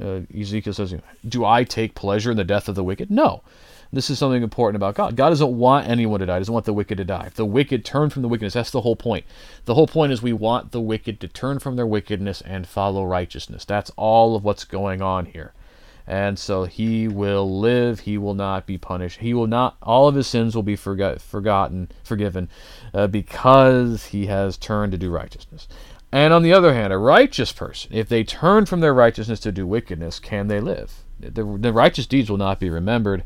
uh, 0.00 0.20
Ezekiel 0.36 0.72
says, 0.72 0.94
Do 1.28 1.44
I 1.44 1.64
take 1.64 1.94
pleasure 1.94 2.30
in 2.30 2.36
the 2.36 2.44
death 2.44 2.68
of 2.68 2.74
the 2.74 2.84
wicked? 2.84 3.10
No. 3.10 3.42
This 3.92 4.10
is 4.10 4.18
something 4.18 4.42
important 4.42 4.76
about 4.76 4.96
God. 4.96 5.14
God 5.14 5.28
doesn't 5.28 5.56
want 5.56 5.88
anyone 5.88 6.18
to 6.18 6.26
die. 6.26 6.34
He 6.34 6.40
doesn't 6.40 6.54
want 6.54 6.66
the 6.66 6.72
wicked 6.72 6.98
to 6.98 7.04
die. 7.04 7.26
If 7.26 7.34
the 7.34 7.44
wicked 7.44 7.84
turn 7.84 8.10
from 8.10 8.22
the 8.22 8.28
wickedness, 8.28 8.54
that's 8.54 8.72
the 8.72 8.80
whole 8.80 8.96
point. 8.96 9.24
The 9.66 9.74
whole 9.74 9.86
point 9.86 10.12
is 10.12 10.20
we 10.20 10.32
want 10.32 10.72
the 10.72 10.80
wicked 10.80 11.20
to 11.20 11.28
turn 11.28 11.60
from 11.60 11.76
their 11.76 11.86
wickedness 11.86 12.40
and 12.40 12.66
follow 12.66 13.04
righteousness. 13.04 13.64
That's 13.64 13.92
all 13.96 14.34
of 14.34 14.42
what's 14.42 14.64
going 14.64 15.00
on 15.00 15.26
here. 15.26 15.52
And 16.06 16.38
so 16.38 16.64
he 16.64 17.08
will 17.08 17.60
live. 17.60 18.00
He 18.00 18.18
will 18.18 18.34
not 18.34 18.66
be 18.66 18.76
punished. 18.76 19.20
He 19.20 19.32
will 19.32 19.46
not. 19.46 19.76
All 19.82 20.06
of 20.06 20.14
his 20.14 20.26
sins 20.26 20.54
will 20.54 20.62
be 20.62 20.76
forgot, 20.76 21.20
forgotten, 21.20 21.90
forgiven, 22.02 22.50
uh, 22.92 23.06
because 23.06 24.06
he 24.06 24.26
has 24.26 24.58
turned 24.58 24.92
to 24.92 24.98
do 24.98 25.10
righteousness. 25.10 25.66
And 26.12 26.32
on 26.32 26.42
the 26.42 26.52
other 26.52 26.74
hand, 26.74 26.92
a 26.92 26.98
righteous 26.98 27.52
person, 27.52 27.92
if 27.92 28.08
they 28.08 28.22
turn 28.22 28.66
from 28.66 28.80
their 28.80 28.94
righteousness 28.94 29.40
to 29.40 29.52
do 29.52 29.66
wickedness, 29.66 30.20
can 30.20 30.48
they 30.48 30.60
live? 30.60 31.04
The, 31.18 31.42
the 31.42 31.72
righteous 31.72 32.06
deeds 32.06 32.30
will 32.30 32.38
not 32.38 32.60
be 32.60 32.70
remembered 32.70 33.24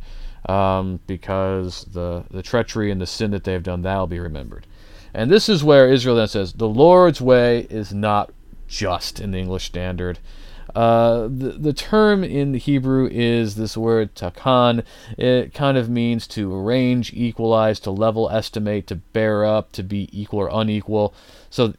um, 0.49 1.00
because 1.06 1.85
the, 1.85 2.25
the 2.30 2.42
treachery 2.42 2.90
and 2.90 3.00
the 3.00 3.06
sin 3.06 3.32
that 3.32 3.44
they 3.44 3.52
have 3.52 3.62
done, 3.62 3.82
that 3.82 3.99
will 3.99 4.06
be 4.06 4.20
remembered. 4.20 4.66
And 5.12 5.30
this 5.30 5.49
is 5.49 5.64
where 5.64 5.88
Israel 5.88 6.16
then 6.16 6.28
says, 6.28 6.52
The 6.52 6.68
Lord's 6.68 7.20
way 7.20 7.66
is 7.70 7.92
not 7.92 8.32
just 8.68 9.20
in 9.20 9.32
the 9.32 9.38
English 9.38 9.64
Standard. 9.64 10.18
Uh, 10.75 11.23
the, 11.23 11.57
the 11.59 11.73
term 11.73 12.23
in 12.23 12.53
the 12.53 12.59
Hebrew 12.59 13.09
is 13.11 13.57
this 13.57 13.77
word 13.77 14.15
takan. 14.15 14.85
It 15.17 15.55
kind 15.55 15.79
of 15.79 15.89
means 15.89 16.27
to 16.29 16.55
arrange, 16.55 17.13
equalize, 17.13 17.81
to 17.81 17.91
level, 17.91 18.29
estimate, 18.31 18.87
to 18.89 18.97
bear 18.97 19.45
up, 19.45 19.73
to 19.73 19.83
be 19.83 20.09
equal 20.13 20.41
or 20.41 20.51
unequal. 20.53 21.15
So 21.51 21.75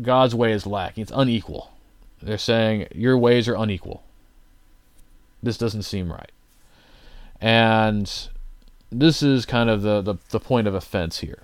God's 0.00 0.34
way 0.34 0.52
is 0.52 0.66
lacking. 0.66 1.02
It's 1.02 1.12
unequal. 1.14 1.72
They're 2.22 2.38
saying 2.38 2.88
your 2.94 3.18
ways 3.18 3.48
are 3.48 3.56
unequal. 3.56 4.04
This 5.42 5.58
doesn't 5.58 5.82
seem 5.82 6.12
right. 6.12 6.30
And 7.40 8.28
this 8.90 9.22
is 9.22 9.44
kind 9.44 9.68
of 9.68 9.82
the, 9.82 10.00
the, 10.00 10.14
the 10.30 10.38
point 10.38 10.68
of 10.68 10.74
offense 10.74 11.18
here. 11.18 11.42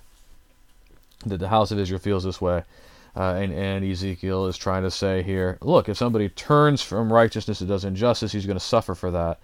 That 1.25 1.39
the 1.39 1.49
house 1.49 1.71
of 1.71 1.79
Israel 1.79 1.99
feels 1.99 2.23
this 2.23 2.39
way. 2.39 2.63
Uh, 3.15 3.33
and, 3.33 3.53
and 3.53 3.83
Ezekiel 3.83 4.45
is 4.47 4.57
trying 4.57 4.83
to 4.83 4.91
say 4.91 5.23
here 5.23 5.57
look, 5.61 5.89
if 5.89 5.97
somebody 5.97 6.29
turns 6.29 6.81
from 6.81 7.11
righteousness 7.11 7.59
and 7.59 7.69
does 7.69 7.83
injustice, 7.83 8.31
he's 8.31 8.45
going 8.45 8.57
to 8.57 8.63
suffer 8.63 8.95
for 8.95 9.11
that. 9.11 9.39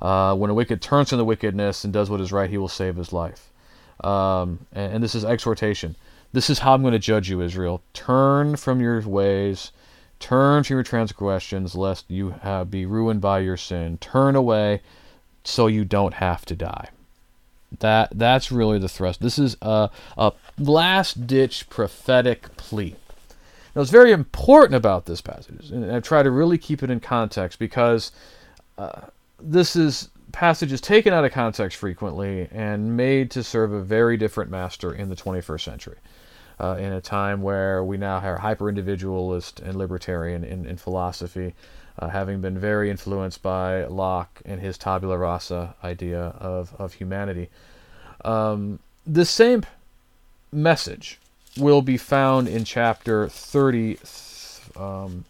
Uh, 0.00 0.34
when 0.34 0.50
a 0.50 0.54
wicked 0.54 0.82
turns 0.82 1.08
from 1.08 1.18
the 1.18 1.24
wickedness 1.24 1.84
and 1.84 1.92
does 1.92 2.10
what 2.10 2.20
is 2.20 2.32
right, 2.32 2.50
he 2.50 2.58
will 2.58 2.68
save 2.68 2.96
his 2.96 3.12
life. 3.12 3.50
Um, 4.04 4.66
and, 4.72 4.94
and, 4.94 5.02
this 5.02 5.14
is 5.14 5.24
exhortation. 5.24 5.96
This 6.32 6.50
is 6.50 6.58
how 6.58 6.74
I'm 6.74 6.82
going 6.82 6.92
to 6.92 6.98
judge 6.98 7.30
you, 7.30 7.40
Israel. 7.40 7.80
Turn 7.94 8.56
from 8.56 8.80
your 8.80 9.00
ways, 9.00 9.72
turn 10.20 10.64
from 10.64 10.74
your 10.74 10.82
transgressions, 10.82 11.74
lest 11.74 12.04
you 12.08 12.34
have, 12.42 12.70
be 12.70 12.84
ruined 12.84 13.22
by 13.22 13.38
your 13.38 13.56
sin. 13.56 13.96
Turn 13.98 14.36
away 14.36 14.82
so 15.44 15.66
you 15.66 15.84
don't 15.86 16.14
have 16.14 16.44
to 16.46 16.54
die. 16.54 16.90
That 17.80 18.10
that's 18.12 18.52
really 18.52 18.78
the 18.78 18.88
thrust. 18.88 19.20
This 19.20 19.38
is 19.38 19.56
a, 19.62 19.90
a 20.16 20.32
last 20.58 21.26
ditch 21.26 21.68
prophetic 21.68 22.54
plea. 22.56 22.96
Now, 23.76 23.82
it's 23.82 23.90
very 23.90 24.10
important 24.10 24.74
about 24.74 25.04
this 25.04 25.20
passage, 25.20 25.70
and 25.70 25.92
I 25.92 26.00
try 26.00 26.22
to 26.22 26.30
really 26.30 26.56
keep 26.56 26.82
it 26.82 26.90
in 26.90 26.98
context 26.98 27.58
because 27.58 28.10
uh, 28.78 29.02
this 29.38 29.76
is 29.76 30.08
passage 30.32 30.72
is 30.72 30.80
taken 30.80 31.12
out 31.12 31.26
of 31.26 31.32
context 31.32 31.76
frequently 31.76 32.48
and 32.50 32.96
made 32.96 33.30
to 33.32 33.42
serve 33.42 33.74
a 33.74 33.82
very 33.82 34.16
different 34.16 34.50
master 34.50 34.94
in 34.94 35.10
the 35.10 35.14
21st 35.14 35.60
century. 35.60 35.98
Uh, 36.58 36.76
in 36.80 36.90
a 36.90 37.02
time 37.02 37.42
where 37.42 37.84
we 37.84 37.98
now 37.98 38.18
are 38.18 38.38
hyper 38.38 38.70
individualist 38.70 39.60
and 39.60 39.76
libertarian 39.76 40.42
in, 40.42 40.64
in 40.64 40.78
philosophy, 40.78 41.54
uh, 41.98 42.08
having 42.08 42.40
been 42.40 42.58
very 42.58 42.88
influenced 42.88 43.42
by 43.42 43.84
Locke 43.84 44.40
and 44.46 44.58
his 44.58 44.78
tabula 44.78 45.18
rasa 45.18 45.74
idea 45.84 46.34
of, 46.40 46.74
of 46.78 46.94
humanity. 46.94 47.50
Um, 48.24 48.78
the 49.06 49.26
same 49.26 49.64
message 50.50 51.18
will 51.56 51.82
be 51.82 51.96
found 51.96 52.48
in 52.48 52.64
chapter 52.64 53.28
33 53.28 54.80
um, 54.82 55.24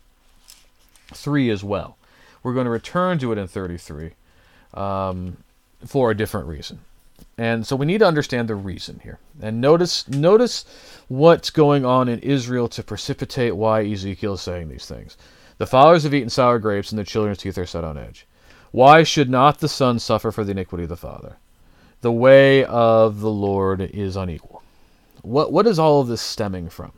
as 1.50 1.64
well. 1.64 1.96
We're 2.42 2.54
going 2.54 2.64
to 2.66 2.70
return 2.70 3.18
to 3.18 3.32
it 3.32 3.38
in 3.38 3.48
33 3.48 4.12
um, 4.74 5.36
for 5.86 6.10
a 6.10 6.16
different 6.16 6.46
reason. 6.46 6.80
And 7.38 7.66
so 7.66 7.76
we 7.76 7.86
need 7.86 7.98
to 7.98 8.06
understand 8.06 8.48
the 8.48 8.54
reason 8.54 9.00
here. 9.02 9.18
And 9.40 9.60
notice 9.60 10.08
notice 10.08 10.64
what's 11.08 11.50
going 11.50 11.84
on 11.84 12.08
in 12.08 12.18
Israel 12.20 12.68
to 12.68 12.82
precipitate 12.82 13.56
why 13.56 13.84
Ezekiel 13.84 14.34
is 14.34 14.40
saying 14.40 14.68
these 14.68 14.86
things. 14.86 15.16
The 15.58 15.66
fathers 15.66 16.02
have 16.04 16.14
eaten 16.14 16.30
sour 16.30 16.58
grapes, 16.58 16.90
and 16.92 16.98
the 16.98 17.04
children's 17.04 17.38
teeth 17.38 17.56
are 17.58 17.66
set 17.66 17.84
on 17.84 17.96
edge. 17.96 18.26
Why 18.72 19.02
should 19.02 19.30
not 19.30 19.60
the 19.60 19.68
son 19.68 19.98
suffer 19.98 20.30
for 20.30 20.44
the 20.44 20.50
iniquity 20.50 20.84
of 20.84 20.90
the 20.90 20.96
father? 20.96 21.36
The 22.02 22.12
way 22.12 22.64
of 22.64 23.20
the 23.20 23.30
Lord 23.30 23.80
is 23.80 24.16
unequal. 24.16 24.62
What 25.26 25.52
what 25.52 25.66
is 25.66 25.76
all 25.76 26.00
of 26.00 26.06
this 26.06 26.22
stemming 26.22 26.68
from? 26.68 26.92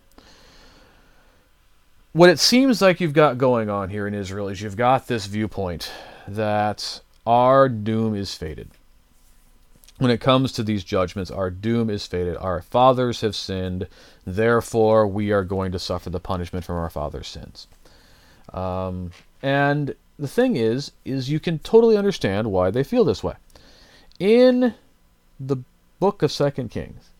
What 2.13 2.29
it 2.29 2.39
seems 2.39 2.83
like 2.83 3.01
you've 3.01 3.15
got 3.15 3.39
going 3.39 3.71
on 3.71 3.89
here 3.89 4.07
in 4.07 4.13
Israel 4.13 4.49
is 4.49 4.61
you've 4.61 4.77
got 4.77 5.07
this 5.07 5.25
viewpoint 5.25 5.91
that 6.27 7.01
our 7.27 7.71
doom 7.71 8.15
is 8.15 8.35
fated. 8.35 8.71
When 9.97 10.11
it 10.11 10.21
comes 10.21 10.53
to 10.53 10.63
these 10.63 10.85
judgments, 10.85 11.31
our 11.31 11.51
doom 11.51 11.89
is 11.89 12.07
fated. 12.07 12.37
Our 12.37 12.61
fathers 12.61 13.23
have 13.23 13.35
sinned, 13.35 13.89
therefore 14.27 15.07
we 15.07 15.33
are 15.33 15.43
going 15.43 15.73
to 15.73 15.79
suffer 15.79 16.11
the 16.11 16.21
punishment 16.21 16.67
from 16.67 16.77
our 16.77 16.91
fathers' 16.91 17.29
sins. 17.29 17.67
Um, 18.53 19.11
and 19.43 19.95
the 20.19 20.29
thing 20.29 20.57
is, 20.57 20.93
is 21.07 21.31
you 21.31 21.41
can 21.41 21.61
totally 21.61 21.97
understand 21.97 22.53
why 22.53 22.71
they 22.71 22.85
feel 22.85 23.05
this 23.05 23.25
way. 23.25 23.37
In 24.19 24.75
the 25.41 25.57
book 25.99 26.23
of 26.23 26.31
Second 26.31 26.71
Kings, 26.71 27.11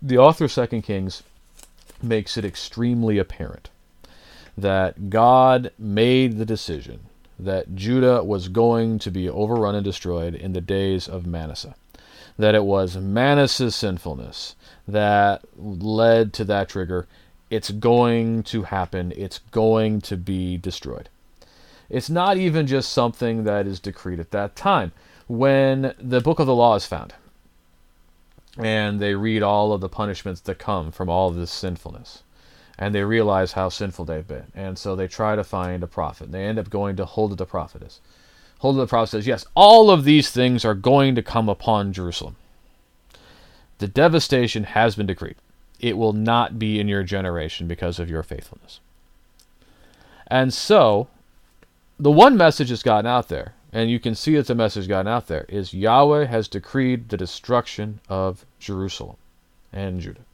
the 0.00 0.18
author 0.18 0.44
of 0.44 0.52
Second 0.52 0.82
Kings 0.82 1.22
makes 2.02 2.36
it 2.36 2.44
extremely 2.44 3.18
apparent 3.18 3.70
that 4.56 5.10
God 5.10 5.72
made 5.78 6.38
the 6.38 6.44
decision 6.44 7.00
that 7.38 7.74
Judah 7.74 8.22
was 8.22 8.48
going 8.48 8.98
to 9.00 9.10
be 9.10 9.28
overrun 9.28 9.74
and 9.74 9.84
destroyed 9.84 10.34
in 10.34 10.52
the 10.52 10.60
days 10.60 11.08
of 11.08 11.26
Manasseh. 11.26 11.74
That 12.38 12.54
it 12.54 12.64
was 12.64 12.96
Manasseh's 12.96 13.74
sinfulness 13.74 14.54
that 14.86 15.42
led 15.56 16.32
to 16.34 16.44
that 16.44 16.68
trigger. 16.68 17.06
It's 17.50 17.70
going 17.70 18.42
to 18.44 18.62
happen. 18.62 19.12
It's 19.16 19.38
going 19.50 20.00
to 20.02 20.16
be 20.16 20.56
destroyed. 20.56 21.08
It's 21.90 22.08
not 22.08 22.38
even 22.38 22.66
just 22.66 22.92
something 22.92 23.44
that 23.44 23.66
is 23.66 23.80
decreed 23.80 24.20
at 24.20 24.30
that 24.30 24.56
time. 24.56 24.92
When 25.28 25.94
the 25.98 26.20
book 26.20 26.38
of 26.38 26.46
the 26.46 26.54
law 26.54 26.74
is 26.74 26.86
found, 26.86 27.14
and 28.58 29.00
they 29.00 29.14
read 29.14 29.42
all 29.42 29.72
of 29.72 29.80
the 29.80 29.88
punishments 29.88 30.40
that 30.42 30.58
come 30.58 30.92
from 30.92 31.08
all 31.08 31.28
of 31.28 31.36
this 31.36 31.50
sinfulness. 31.50 32.22
And 32.78 32.94
they 32.94 33.04
realize 33.04 33.52
how 33.52 33.68
sinful 33.68 34.06
they've 34.06 34.26
been. 34.26 34.46
And 34.54 34.78
so 34.78 34.96
they 34.96 35.06
try 35.06 35.36
to 35.36 35.44
find 35.44 35.82
a 35.82 35.86
prophet. 35.86 36.24
And 36.24 36.34
they 36.34 36.44
end 36.44 36.58
up 36.58 36.70
going 36.70 36.96
to 36.96 37.04
Huldah 37.04 37.36
the 37.36 37.46
prophetess. 37.46 38.00
Huldah 38.60 38.80
the 38.80 38.86
prophet 38.86 39.10
says 39.10 39.26
yes 39.26 39.44
all 39.54 39.90
of 39.90 40.04
these 40.04 40.30
things 40.30 40.64
are 40.64 40.74
going 40.74 41.16
to 41.16 41.22
come 41.22 41.48
upon 41.48 41.92
jerusalem. 41.92 42.36
The 43.78 43.88
devastation 43.88 44.64
has 44.64 44.94
been 44.94 45.06
decreed. 45.06 45.34
It 45.80 45.96
will 45.96 46.12
not 46.12 46.60
be 46.60 46.78
in 46.78 46.86
your 46.86 47.02
generation 47.02 47.66
because 47.66 47.98
of 47.98 48.08
your 48.08 48.22
faithfulness. 48.22 48.78
And 50.28 50.54
so 50.54 51.08
the 51.98 52.12
one 52.12 52.36
message 52.36 52.68
that's 52.68 52.84
gotten 52.84 53.06
out 53.06 53.28
there 53.28 53.54
and 53.72 53.90
you 53.90 53.98
can 53.98 54.14
see 54.14 54.36
that 54.36 54.46
the 54.46 54.54
message 54.54 54.88
gotten 54.88 55.08
out 55.08 55.28
there, 55.28 55.46
is 55.48 55.72
Yahweh 55.72 56.26
has 56.26 56.46
decreed 56.48 57.08
the 57.08 57.16
destruction 57.16 58.00
of 58.08 58.44
Jerusalem 58.58 59.16
and 59.72 60.00
Judah. 60.00 60.26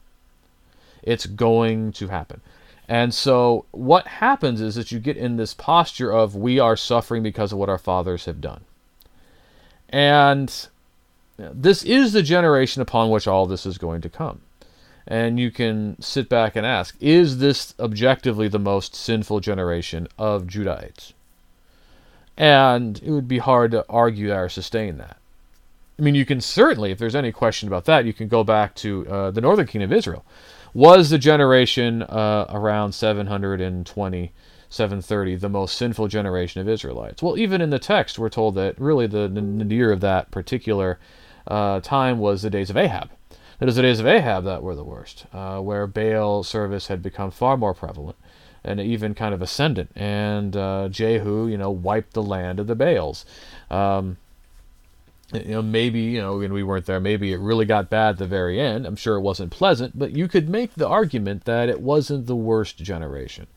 It's 1.01 1.25
going 1.25 1.93
to 1.93 2.07
happen. 2.09 2.41
And 2.89 3.13
so 3.13 3.65
what 3.71 4.07
happens 4.07 4.59
is 4.59 4.75
that 4.75 4.91
you 4.91 4.99
get 4.99 5.15
in 5.15 5.37
this 5.37 5.53
posture 5.53 6.11
of 6.11 6.35
we 6.35 6.59
are 6.59 6.75
suffering 6.75 7.23
because 7.23 7.51
of 7.53 7.59
what 7.59 7.69
our 7.69 7.77
fathers 7.77 8.25
have 8.25 8.41
done. 8.41 8.61
And 9.87 10.67
this 11.37 11.83
is 11.83 12.13
the 12.13 12.23
generation 12.23 12.81
upon 12.81 13.09
which 13.09 13.27
all 13.27 13.45
this 13.45 13.65
is 13.65 13.77
going 13.77 14.01
to 14.01 14.09
come. 14.09 14.41
And 15.07 15.39
you 15.39 15.49
can 15.49 15.99
sit 16.01 16.29
back 16.29 16.55
and 16.55 16.65
ask, 16.65 16.95
is 16.99 17.37
this 17.37 17.73
objectively 17.79 18.47
the 18.47 18.59
most 18.59 18.95
sinful 18.95 19.39
generation 19.39 20.07
of 20.17 20.45
Judahites? 20.45 21.13
And 22.39 23.01
it 23.03 23.11
would 23.11 23.27
be 23.27 23.39
hard 23.39 23.71
to 23.71 23.85
argue 23.89 24.33
or 24.33 24.47
sustain 24.47 24.97
that. 24.97 25.17
I 25.99 26.01
mean, 26.01 26.15
you 26.15 26.25
can 26.25 26.39
certainly, 26.39 26.91
if 26.91 26.97
there's 26.97 27.15
any 27.15 27.33
question 27.33 27.67
about 27.67 27.83
that, 27.85 28.05
you 28.05 28.13
can 28.13 28.29
go 28.29 28.45
back 28.45 28.73
to 28.75 29.05
uh, 29.09 29.31
the 29.31 29.41
northern 29.41 29.67
kingdom 29.67 29.91
of 29.91 29.97
Israel. 29.97 30.23
Was 30.73 31.09
the 31.09 31.17
generation 31.17 32.03
uh, 32.03 32.45
around 32.49 32.93
720, 32.93 34.31
730 34.69 35.35
the 35.35 35.49
most 35.49 35.77
sinful 35.77 36.07
generation 36.07 36.61
of 36.61 36.69
Israelites? 36.69 37.21
Well, 37.21 37.37
even 37.37 37.59
in 37.59 37.71
the 37.71 37.79
text, 37.79 38.17
we're 38.17 38.29
told 38.29 38.55
that 38.55 38.79
really 38.79 39.07
the 39.07 39.27
nadir 39.27 39.91
of 39.91 39.99
that 39.99 40.31
particular 40.31 40.97
uh, 41.45 41.81
time 41.81 42.19
was 42.19 42.43
the 42.43 42.49
days 42.49 42.69
of 42.69 42.77
Ahab. 42.77 43.09
It 43.59 43.65
was 43.65 43.75
the 43.75 43.81
days 43.81 43.99
of 43.99 44.07
Ahab 44.07 44.45
that 44.45 44.63
were 44.63 44.75
the 44.75 44.85
worst, 44.85 45.25
uh, 45.33 45.59
where 45.59 45.85
Baal 45.85 46.43
service 46.43 46.87
had 46.87 47.03
become 47.03 47.31
far 47.31 47.57
more 47.57 47.73
prevalent 47.73 48.15
and 48.63 48.79
even 48.79 49.13
kind 49.13 49.33
of 49.33 49.41
ascendant. 49.41 49.91
And 49.95 50.55
uh, 50.55 50.89
Jehu, 50.89 51.47
you 51.47 51.57
know, 51.57 51.71
wiped 51.71 52.13
the 52.13 52.23
land 52.23 52.59
of 52.59 52.67
the 52.67 52.75
Baals. 52.75 53.25
Um, 53.69 54.17
you 55.33 55.51
know, 55.51 55.61
maybe, 55.61 56.01
you 56.01 56.21
know, 56.21 56.37
when 56.37 56.53
we 56.53 56.63
weren't 56.63 56.85
there, 56.85 56.99
maybe 56.99 57.31
it 57.31 57.39
really 57.39 57.65
got 57.65 57.89
bad 57.89 58.11
at 58.11 58.17
the 58.17 58.25
very 58.25 58.59
end. 58.59 58.85
I'm 58.85 58.95
sure 58.95 59.15
it 59.15 59.21
wasn't 59.21 59.51
pleasant, 59.51 59.97
but 59.97 60.11
you 60.11 60.27
could 60.27 60.49
make 60.49 60.73
the 60.73 60.87
argument 60.87 61.45
that 61.45 61.69
it 61.69 61.81
wasn't 61.81 62.25
the 62.25 62.35
worst 62.35 62.77
generation. 62.77 63.47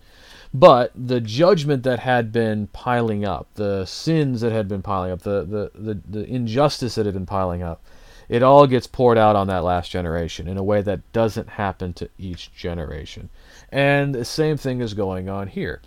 But 0.55 0.93
the 0.95 1.21
judgment 1.21 1.83
that 1.85 2.01
had 2.01 2.31
been 2.31 2.67
piling 2.69 3.25
up, 3.25 3.49
the 3.55 3.87
sins 3.87 4.43
that 4.43 4.53
had 4.53 4.69
been 4.69 4.83
piling 4.83 5.13
up, 5.13 5.23
the, 5.23 5.45
the, 5.45 5.71
the, 5.75 6.01
the 6.07 6.27
injustice 6.27 6.97
that 6.97 7.07
had 7.07 7.15
been 7.15 7.25
piling 7.25 7.63
up, 7.63 7.83
it 8.29 8.43
all 8.43 8.67
gets 8.67 8.87
poured 8.87 9.17
out 9.17 9.35
on 9.35 9.47
that 9.47 9.65
last 9.65 9.91
generation 9.91 10.47
in 10.47 10.59
a 10.59 10.63
way 10.63 10.83
that 10.83 11.11
doesn't 11.15 11.49
happen 11.49 11.95
to 11.95 12.11
each 12.19 12.53
generation. 12.55 13.31
And 13.73 14.15
the 14.15 14.25
same 14.27 14.59
thing 14.59 14.83
is 14.83 14.93
going 14.93 15.31
on 15.31 15.49
here. 15.49 15.81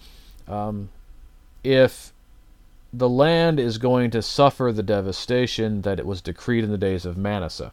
Um, 0.48 0.90
if 1.64 2.12
the 2.92 3.08
land 3.08 3.60
is 3.60 3.78
going 3.78 4.10
to 4.12 4.22
suffer 4.24 4.72
the 4.72 4.84
devastation 4.84 5.84
that 5.84 6.00
it 6.00 6.06
was 6.06 6.20
decreed 6.22 6.64
in 6.64 6.72
the 6.72 6.78
days 6.80 7.06
of 7.06 7.16
Manasseh, 7.16 7.72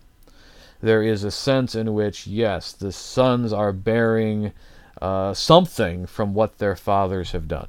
there 0.83 1.02
is 1.02 1.25
a 1.25 1.31
sense 1.31 1.75
in 1.75 1.95
which, 1.95 2.26
yes, 2.26 2.73
the 2.73 2.92
sons 2.92 3.52
are 3.52 3.73
bearing 3.73 4.52
uh, 5.00 5.33
something 5.33 6.07
from 6.07 6.35
what 6.35 6.59
their 6.59 6.76
fathers 6.76 7.33
have 7.33 7.49
done. 7.49 7.69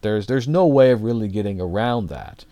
There's 0.00 0.26
there's 0.26 0.48
no 0.48 0.66
way 0.66 0.90
of 0.90 1.02
really 1.02 1.28
getting 1.28 1.60
around 1.60 2.08
that. 2.08 2.44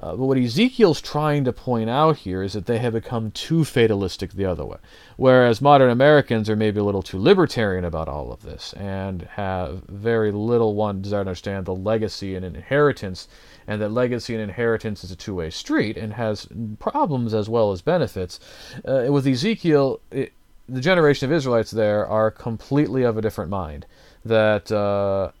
Uh, 0.00 0.14
but 0.14 0.26
what 0.26 0.38
Ezekiel's 0.38 1.00
trying 1.00 1.42
to 1.44 1.52
point 1.52 1.90
out 1.90 2.18
here 2.18 2.42
is 2.42 2.52
that 2.52 2.66
they 2.66 2.78
have 2.78 2.92
become 2.92 3.32
too 3.32 3.64
fatalistic 3.64 4.32
the 4.32 4.44
other 4.44 4.64
way. 4.64 4.76
Whereas 5.16 5.60
modern 5.60 5.90
Americans 5.90 6.48
are 6.48 6.54
maybe 6.54 6.78
a 6.78 6.84
little 6.84 7.02
too 7.02 7.18
libertarian 7.18 7.84
about 7.84 8.08
all 8.08 8.30
of 8.30 8.42
this 8.42 8.72
and 8.74 9.22
have 9.22 9.82
very 9.88 10.30
little 10.30 10.76
one 10.76 11.02
desire 11.02 11.24
to 11.24 11.30
understand 11.30 11.66
the 11.66 11.74
legacy 11.74 12.36
and 12.36 12.44
inheritance, 12.44 13.26
and 13.66 13.82
that 13.82 13.88
legacy 13.88 14.34
and 14.34 14.42
inheritance 14.42 15.02
is 15.02 15.10
a 15.10 15.16
two 15.16 15.34
way 15.34 15.50
street 15.50 15.96
and 15.96 16.12
has 16.12 16.46
problems 16.78 17.34
as 17.34 17.48
well 17.48 17.72
as 17.72 17.82
benefits. 17.82 18.38
Uh, 18.84 19.06
with 19.08 19.26
Ezekiel, 19.26 20.00
it, 20.12 20.32
the 20.68 20.80
generation 20.80 21.28
of 21.28 21.32
Israelites 21.32 21.72
there 21.72 22.06
are 22.06 22.30
completely 22.30 23.02
of 23.02 23.16
a 23.16 23.22
different 23.22 23.50
mind. 23.50 23.84
That 24.24 24.70
uh, 24.70 25.32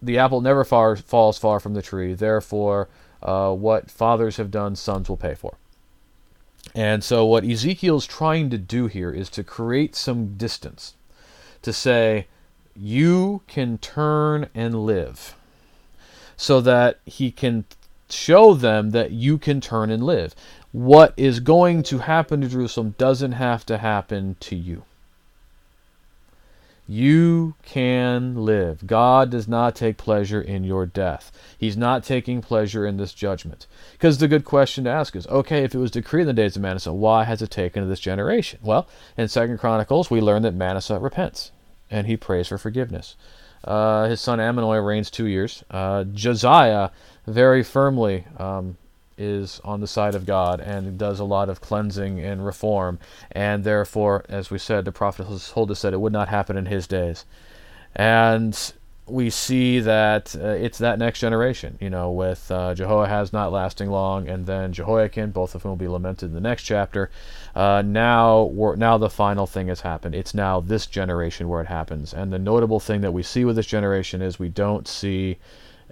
the 0.00 0.18
apple 0.18 0.40
never 0.40 0.64
far, 0.64 0.96
falls 0.96 1.38
far 1.38 1.60
from 1.60 1.74
the 1.74 1.82
tree, 1.82 2.14
therefore, 2.14 2.88
uh, 3.22 3.52
what 3.52 3.90
fathers 3.90 4.36
have 4.36 4.50
done, 4.50 4.76
sons 4.76 5.08
will 5.08 5.16
pay 5.16 5.34
for. 5.34 5.56
And 6.74 7.02
so, 7.04 7.24
what 7.24 7.44
Ezekiel's 7.44 8.06
trying 8.06 8.50
to 8.50 8.58
do 8.58 8.86
here 8.86 9.10
is 9.10 9.28
to 9.30 9.44
create 9.44 9.94
some 9.94 10.36
distance, 10.36 10.94
to 11.62 11.72
say, 11.72 12.26
you 12.74 13.42
can 13.46 13.78
turn 13.78 14.48
and 14.54 14.86
live, 14.86 15.34
so 16.36 16.60
that 16.60 17.00
he 17.04 17.30
can 17.30 17.64
show 18.08 18.54
them 18.54 18.90
that 18.90 19.10
you 19.10 19.38
can 19.38 19.60
turn 19.60 19.90
and 19.90 20.04
live. 20.04 20.34
What 20.70 21.12
is 21.16 21.40
going 21.40 21.82
to 21.84 21.98
happen 21.98 22.40
to 22.40 22.48
Jerusalem 22.48 22.94
doesn't 22.96 23.32
have 23.32 23.66
to 23.66 23.78
happen 23.78 24.36
to 24.40 24.56
you. 24.56 24.84
You 26.86 27.54
can 27.62 28.44
live. 28.44 28.86
God 28.86 29.30
does 29.30 29.46
not 29.46 29.76
take 29.76 29.96
pleasure 29.96 30.40
in 30.40 30.64
your 30.64 30.84
death. 30.84 31.30
He's 31.56 31.76
not 31.76 32.04
taking 32.04 32.42
pleasure 32.42 32.84
in 32.84 32.96
this 32.96 33.14
judgment. 33.14 33.66
Because 33.92 34.18
the 34.18 34.28
good 34.28 34.44
question 34.44 34.84
to 34.84 34.90
ask 34.90 35.14
is 35.14 35.26
okay, 35.28 35.64
if 35.64 35.74
it 35.74 35.78
was 35.78 35.90
decreed 35.92 36.22
in 36.22 36.26
the 36.26 36.32
days 36.32 36.56
of 36.56 36.62
Manasseh, 36.62 36.92
why 36.92 37.24
has 37.24 37.40
it 37.40 37.50
taken 37.50 37.82
to 37.82 37.88
this 37.88 38.00
generation? 38.00 38.58
Well, 38.62 38.88
in 39.16 39.28
Second 39.28 39.58
Chronicles, 39.58 40.10
we 40.10 40.20
learn 40.20 40.42
that 40.42 40.54
Manasseh 40.54 40.98
repents 40.98 41.52
and 41.90 42.06
he 42.06 42.16
prays 42.16 42.48
for 42.48 42.58
forgiveness. 42.58 43.16
Uh, 43.62 44.08
his 44.08 44.20
son 44.20 44.40
Ammonoi 44.40 44.84
reigns 44.84 45.10
two 45.10 45.26
years. 45.26 45.62
Uh, 45.70 46.04
Josiah 46.04 46.90
very 47.26 47.62
firmly 47.62 48.24
um, 48.38 48.76
is 49.18 49.60
on 49.64 49.80
the 49.80 49.86
side 49.86 50.14
of 50.14 50.26
God 50.26 50.60
and 50.60 50.98
does 50.98 51.20
a 51.20 51.24
lot 51.24 51.48
of 51.48 51.60
cleansing 51.60 52.20
and 52.20 52.44
reform. 52.44 52.98
And 53.30 53.64
therefore, 53.64 54.24
as 54.28 54.50
we 54.50 54.58
said, 54.58 54.84
the 54.84 54.92
prophet 54.92 55.26
us 55.26 55.82
that 55.82 55.92
it 55.92 56.00
would 56.00 56.12
not 56.12 56.28
happen 56.28 56.56
in 56.56 56.66
his 56.66 56.86
days. 56.86 57.24
And 57.94 58.72
we 59.06 59.30
see 59.30 59.80
that 59.80 60.34
uh, 60.36 60.48
it's 60.48 60.78
that 60.78 60.98
next 60.98 61.18
generation, 61.18 61.76
you 61.80 61.90
know, 61.90 62.10
with 62.10 62.50
uh, 62.50 62.74
Jehoahaz 62.74 63.32
not 63.32 63.52
lasting 63.52 63.90
long, 63.90 64.28
and 64.28 64.46
then 64.46 64.72
Jehoiakim, 64.72 65.32
both 65.32 65.54
of 65.54 65.62
whom 65.62 65.70
will 65.70 65.76
be 65.76 65.88
lamented 65.88 66.28
in 66.28 66.34
the 66.34 66.40
next 66.40 66.62
chapter. 66.62 67.10
Uh, 67.54 67.82
now, 67.84 68.50
now 68.76 68.98
the 68.98 69.10
final 69.10 69.46
thing 69.46 69.68
has 69.68 69.80
happened. 69.80 70.14
It's 70.14 70.34
now 70.34 70.60
this 70.60 70.86
generation 70.86 71.48
where 71.48 71.60
it 71.60 71.66
happens, 71.66 72.14
and 72.14 72.32
the 72.32 72.38
notable 72.38 72.80
thing 72.80 73.00
that 73.00 73.12
we 73.12 73.22
see 73.22 73.44
with 73.44 73.56
this 73.56 73.66
generation 73.66 74.22
is 74.22 74.38
we 74.38 74.48
don't 74.48 74.86
see 74.86 75.38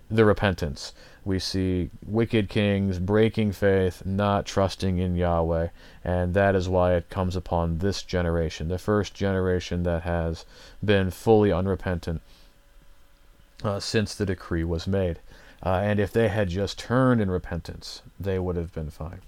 the 0.08 0.24
repentance. 0.24 0.94
We 1.24 1.38
see 1.38 1.90
wicked 2.06 2.48
kings 2.48 2.98
breaking 2.98 3.52
faith, 3.52 4.04
not 4.06 4.46
trusting 4.46 4.98
in 4.98 5.16
Yahweh, 5.16 5.68
and 6.02 6.34
that 6.34 6.54
is 6.54 6.68
why 6.68 6.94
it 6.94 7.10
comes 7.10 7.36
upon 7.36 7.78
this 7.78 8.02
generation, 8.02 8.68
the 8.68 8.78
first 8.78 9.14
generation 9.14 9.82
that 9.82 10.02
has 10.02 10.46
been 10.82 11.10
fully 11.10 11.52
unrepentant 11.52 12.22
uh, 13.62 13.80
since 13.80 14.14
the 14.14 14.26
decree 14.26 14.64
was 14.64 14.86
made. 14.86 15.18
Uh, 15.62 15.80
and 15.82 16.00
if 16.00 16.10
they 16.12 16.28
had 16.28 16.48
just 16.48 16.78
turned 16.78 17.20
in 17.20 17.30
repentance, 17.30 18.02
they 18.18 18.38
would 18.38 18.56
have 18.56 18.72
been 18.72 18.90
fine. 18.90 19.20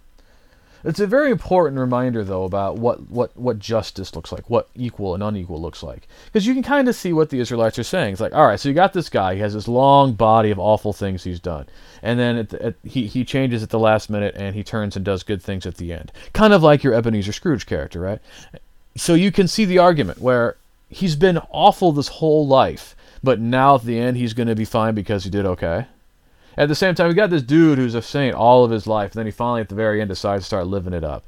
It's 0.84 1.00
a 1.00 1.06
very 1.06 1.30
important 1.30 1.78
reminder, 1.78 2.24
though, 2.24 2.44
about 2.44 2.78
what, 2.78 3.10
what, 3.10 3.36
what 3.36 3.58
justice 3.58 4.14
looks 4.14 4.32
like, 4.32 4.50
what 4.50 4.68
equal 4.74 5.14
and 5.14 5.22
unequal 5.22 5.60
looks 5.60 5.82
like. 5.82 6.08
Because 6.26 6.46
you 6.46 6.54
can 6.54 6.62
kind 6.62 6.88
of 6.88 6.94
see 6.94 7.12
what 7.12 7.30
the 7.30 7.40
Israelites 7.40 7.78
are 7.78 7.84
saying. 7.84 8.12
It's 8.12 8.20
like, 8.20 8.34
all 8.34 8.46
right, 8.46 8.58
so 8.58 8.68
you 8.68 8.74
got 8.74 8.92
this 8.92 9.08
guy, 9.08 9.34
he 9.34 9.40
has 9.40 9.54
this 9.54 9.68
long 9.68 10.12
body 10.14 10.50
of 10.50 10.58
awful 10.58 10.92
things 10.92 11.22
he's 11.22 11.40
done. 11.40 11.66
And 12.02 12.18
then 12.18 12.36
at 12.36 12.48
the, 12.48 12.62
at, 12.62 12.74
he, 12.82 13.06
he 13.06 13.24
changes 13.24 13.62
at 13.62 13.70
the 13.70 13.78
last 13.78 14.10
minute 14.10 14.34
and 14.36 14.54
he 14.54 14.64
turns 14.64 14.96
and 14.96 15.04
does 15.04 15.22
good 15.22 15.40
things 15.40 15.66
at 15.66 15.76
the 15.76 15.92
end. 15.92 16.10
Kind 16.32 16.52
of 16.52 16.62
like 16.62 16.82
your 16.82 16.94
Ebenezer 16.94 17.32
Scrooge 17.32 17.66
character, 17.66 18.00
right? 18.00 18.20
So 18.96 19.14
you 19.14 19.30
can 19.30 19.48
see 19.48 19.64
the 19.64 19.78
argument 19.78 20.20
where 20.20 20.56
he's 20.88 21.16
been 21.16 21.38
awful 21.50 21.92
this 21.92 22.08
whole 22.08 22.46
life, 22.46 22.96
but 23.22 23.40
now 23.40 23.76
at 23.76 23.84
the 23.84 23.98
end 23.98 24.16
he's 24.16 24.34
going 24.34 24.48
to 24.48 24.54
be 24.54 24.64
fine 24.64 24.94
because 24.94 25.24
he 25.24 25.30
did 25.30 25.46
okay. 25.46 25.86
At 26.56 26.68
the 26.68 26.74
same 26.74 26.94
time, 26.94 27.08
we 27.08 27.14
got 27.14 27.30
this 27.30 27.42
dude 27.42 27.78
who's 27.78 27.94
a 27.94 28.02
saint 28.02 28.34
all 28.34 28.64
of 28.64 28.70
his 28.70 28.86
life, 28.86 29.12
and 29.12 29.18
then 29.20 29.26
he 29.26 29.32
finally 29.32 29.62
at 29.62 29.68
the 29.68 29.74
very 29.74 30.00
end 30.00 30.10
decides 30.10 30.44
to 30.44 30.46
start 30.46 30.66
living 30.66 30.92
it 30.92 31.04
up 31.04 31.24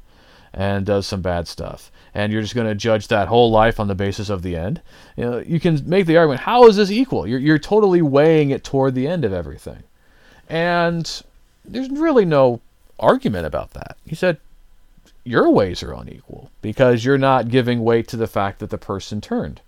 and 0.53 0.85
does 0.85 1.05
some 1.05 1.21
bad 1.21 1.47
stuff. 1.47 1.91
And 2.13 2.31
you're 2.31 2.41
just 2.41 2.55
going 2.55 2.67
to 2.67 2.75
judge 2.75 3.09
that 3.09 3.27
whole 3.27 3.51
life 3.51 3.79
on 3.79 3.87
the 3.87 3.95
basis 3.95 4.29
of 4.29 4.41
the 4.41 4.55
end. 4.55 4.81
You 5.17 5.25
know, 5.25 5.37
you 5.39 5.59
can 5.59 5.81
make 5.87 6.05
the 6.05 6.15
argument, 6.15 6.41
how 6.41 6.67
is 6.67 6.77
this 6.77 6.91
equal? 6.91 7.27
You're, 7.27 7.39
you're 7.39 7.59
totally 7.59 8.01
weighing 8.01 8.51
it 8.51 8.63
toward 8.63 8.95
the 8.95 9.07
end 9.07 9.25
of 9.25 9.33
everything. 9.33 9.83
And 10.47 11.21
there's 11.65 11.89
really 11.89 12.23
no 12.23 12.61
argument 12.99 13.45
about 13.45 13.71
that. 13.71 13.97
He 14.05 14.15
said, 14.15 14.37
your 15.25 15.49
ways 15.49 15.81
are 15.83 15.91
unequal 15.91 16.51
because 16.61 17.03
you're 17.03 17.17
not 17.17 17.49
giving 17.49 17.83
weight 17.83 18.07
to 18.09 18.17
the 18.17 18.27
fact 18.27 18.59
that 18.59 18.69
the 18.69 18.77
person 18.77 19.19
turned. 19.19 19.59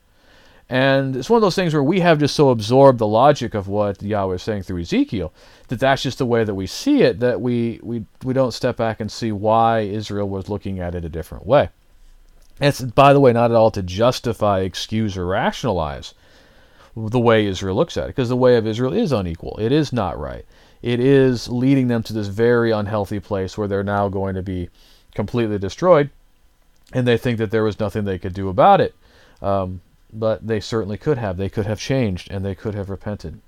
And 0.70 1.16
it's 1.16 1.30
one 1.30 1.38
of 1.38 1.42
those 1.42 1.56
things 1.56 1.74
where 1.74 1.84
we 1.84 2.02
have 2.02 2.20
just 2.20 2.36
so 2.36 2.50
absorbed 2.50 3.00
the 3.00 3.08
logic 3.08 3.54
of 3.54 3.70
what 3.70 4.02
Yahweh 4.02 4.36
is 4.36 4.44
saying 4.44 4.64
through 4.64 4.82
Ezekiel 4.82 5.34
that 5.70 5.80
that's 5.80 6.04
just 6.04 6.18
the 6.18 6.26
way 6.26 6.44
that 6.44 6.56
we 6.56 6.68
see 6.68 7.04
it, 7.04 7.22
that 7.22 7.40
we, 7.40 7.80
we, 7.82 8.06
we 8.24 8.34
don't 8.34 8.54
step 8.54 8.76
back 8.76 9.00
and 9.00 9.10
see 9.10 9.32
why 9.32 9.80
Israel 9.80 10.28
was 10.28 10.50
looking 10.50 10.80
at 10.80 10.94
it 10.94 11.06
a 11.06 11.10
different 11.10 11.46
way. 11.46 11.70
It's, 12.60 12.82
by 12.82 13.14
the 13.14 13.20
way, 13.20 13.32
not 13.32 13.52
at 13.52 13.56
all 13.56 13.72
to 13.72 13.82
justify, 13.82 14.62
excuse, 14.62 15.16
or 15.16 15.26
rationalize 15.26 16.14
the 16.96 17.20
way 17.20 17.46
Israel 17.46 17.76
looks 17.76 17.96
at 17.96 18.06
it, 18.06 18.08
because 18.08 18.30
the 18.30 18.36
way 18.36 18.58
of 18.58 18.66
Israel 18.66 18.92
is 18.92 19.12
unequal. 19.12 19.58
It 19.62 19.72
is 19.72 19.94
not 19.94 20.20
right. 20.20 20.46
It 20.82 21.00
is 21.00 21.48
leading 21.48 21.88
them 21.88 22.04
to 22.04 22.14
this 22.14 22.28
very 22.28 22.72
unhealthy 22.72 23.20
place 23.20 23.58
where 23.58 23.68
they're 23.68 23.84
now 23.84 24.10
going 24.10 24.36
to 24.36 24.42
be 24.42 24.70
completely 25.14 25.60
destroyed, 25.60 26.10
and 26.94 27.08
they 27.08 27.18
think 27.18 27.38
that 27.38 27.52
there 27.52 27.64
was 27.64 27.80
nothing 27.80 28.04
they 28.04 28.20
could 28.20 28.34
do 28.34 28.50
about 28.50 28.82
it. 28.82 28.96
Um, 29.42 29.82
but 30.12 30.46
they 30.46 30.60
certainly 30.60 30.98
could 30.98 31.18
have. 31.18 31.38
They 31.38 31.50
could 31.50 31.66
have 31.66 31.80
changed 31.80 32.30
and 32.32 32.46
they 32.46 32.56
could 32.56 32.76
have 32.76 32.90
repented. 32.90 33.40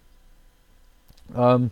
Um, 1.36 1.72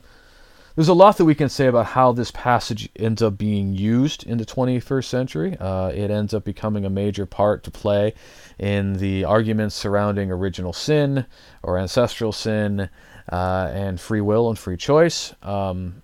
there's 0.76 0.88
a 0.88 0.93
lot 0.93 1.17
that 1.17 1.26
we 1.26 1.34
can 1.34 1.50
say 1.50 1.65
about 1.65 1.88
how 1.88 2.12
this 2.12 2.30
passage 2.30 2.88
ends 2.95 3.23
up 3.23 3.36
being 3.36 3.73
used 3.73 4.23
in 4.23 4.38
the 4.38 4.45
21st 4.45 5.06
century. 5.06 5.58
Uh, 5.60 5.88
it 5.88 6.12
ends 6.12 6.36
up 6.36 6.43
becoming 6.43 6.86
a 6.86 6.89
major 6.89 7.26
part 7.26 7.63
to 7.63 7.71
play 7.71 8.13
in 8.60 8.93
the 8.93 9.26
arguments 9.26 9.73
surrounding 9.73 10.32
original 10.32 10.73
sin 10.73 11.26
or 11.63 11.80
ancestral 11.80 12.32
sin 12.32 12.89
uh, 13.32 13.71
and 13.73 14.00
free 14.00 14.21
will 14.21 14.50
and 14.50 14.60
free 14.60 14.78
choice. 14.78 15.34
Um, 15.41 16.04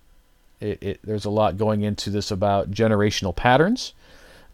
it, 0.60 0.82
it, 0.82 1.00
there's 1.04 1.24
a 1.24 1.30
lot 1.30 1.56
going 1.56 1.82
into 1.82 2.10
this 2.10 2.32
about 2.32 2.72
generational 2.72 3.34
patterns 3.34 3.94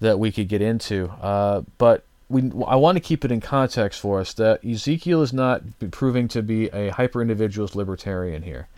that 0.01 0.19
we 0.19 0.31
could 0.33 0.49
get 0.49 0.61
into. 0.61 1.09
Uh, 1.23 1.62
but 1.79 2.05
we 2.31 2.51
I 2.66 2.77
want 2.77 2.97
to 2.97 3.01
keep 3.01 3.25
it 3.25 3.33
in 3.33 3.40
context 3.40 4.01
for 4.01 4.21
us 4.21 4.33
that 4.35 4.64
Ezekiel 4.64 5.21
is 5.21 5.33
not 5.33 5.62
proving 5.90 6.29
to 6.29 6.43
be 6.43 6.69
a 6.69 6.90
hyper 6.90 7.21
individualist 7.21 7.77
libertarian 7.77 8.43
here. 8.43 8.69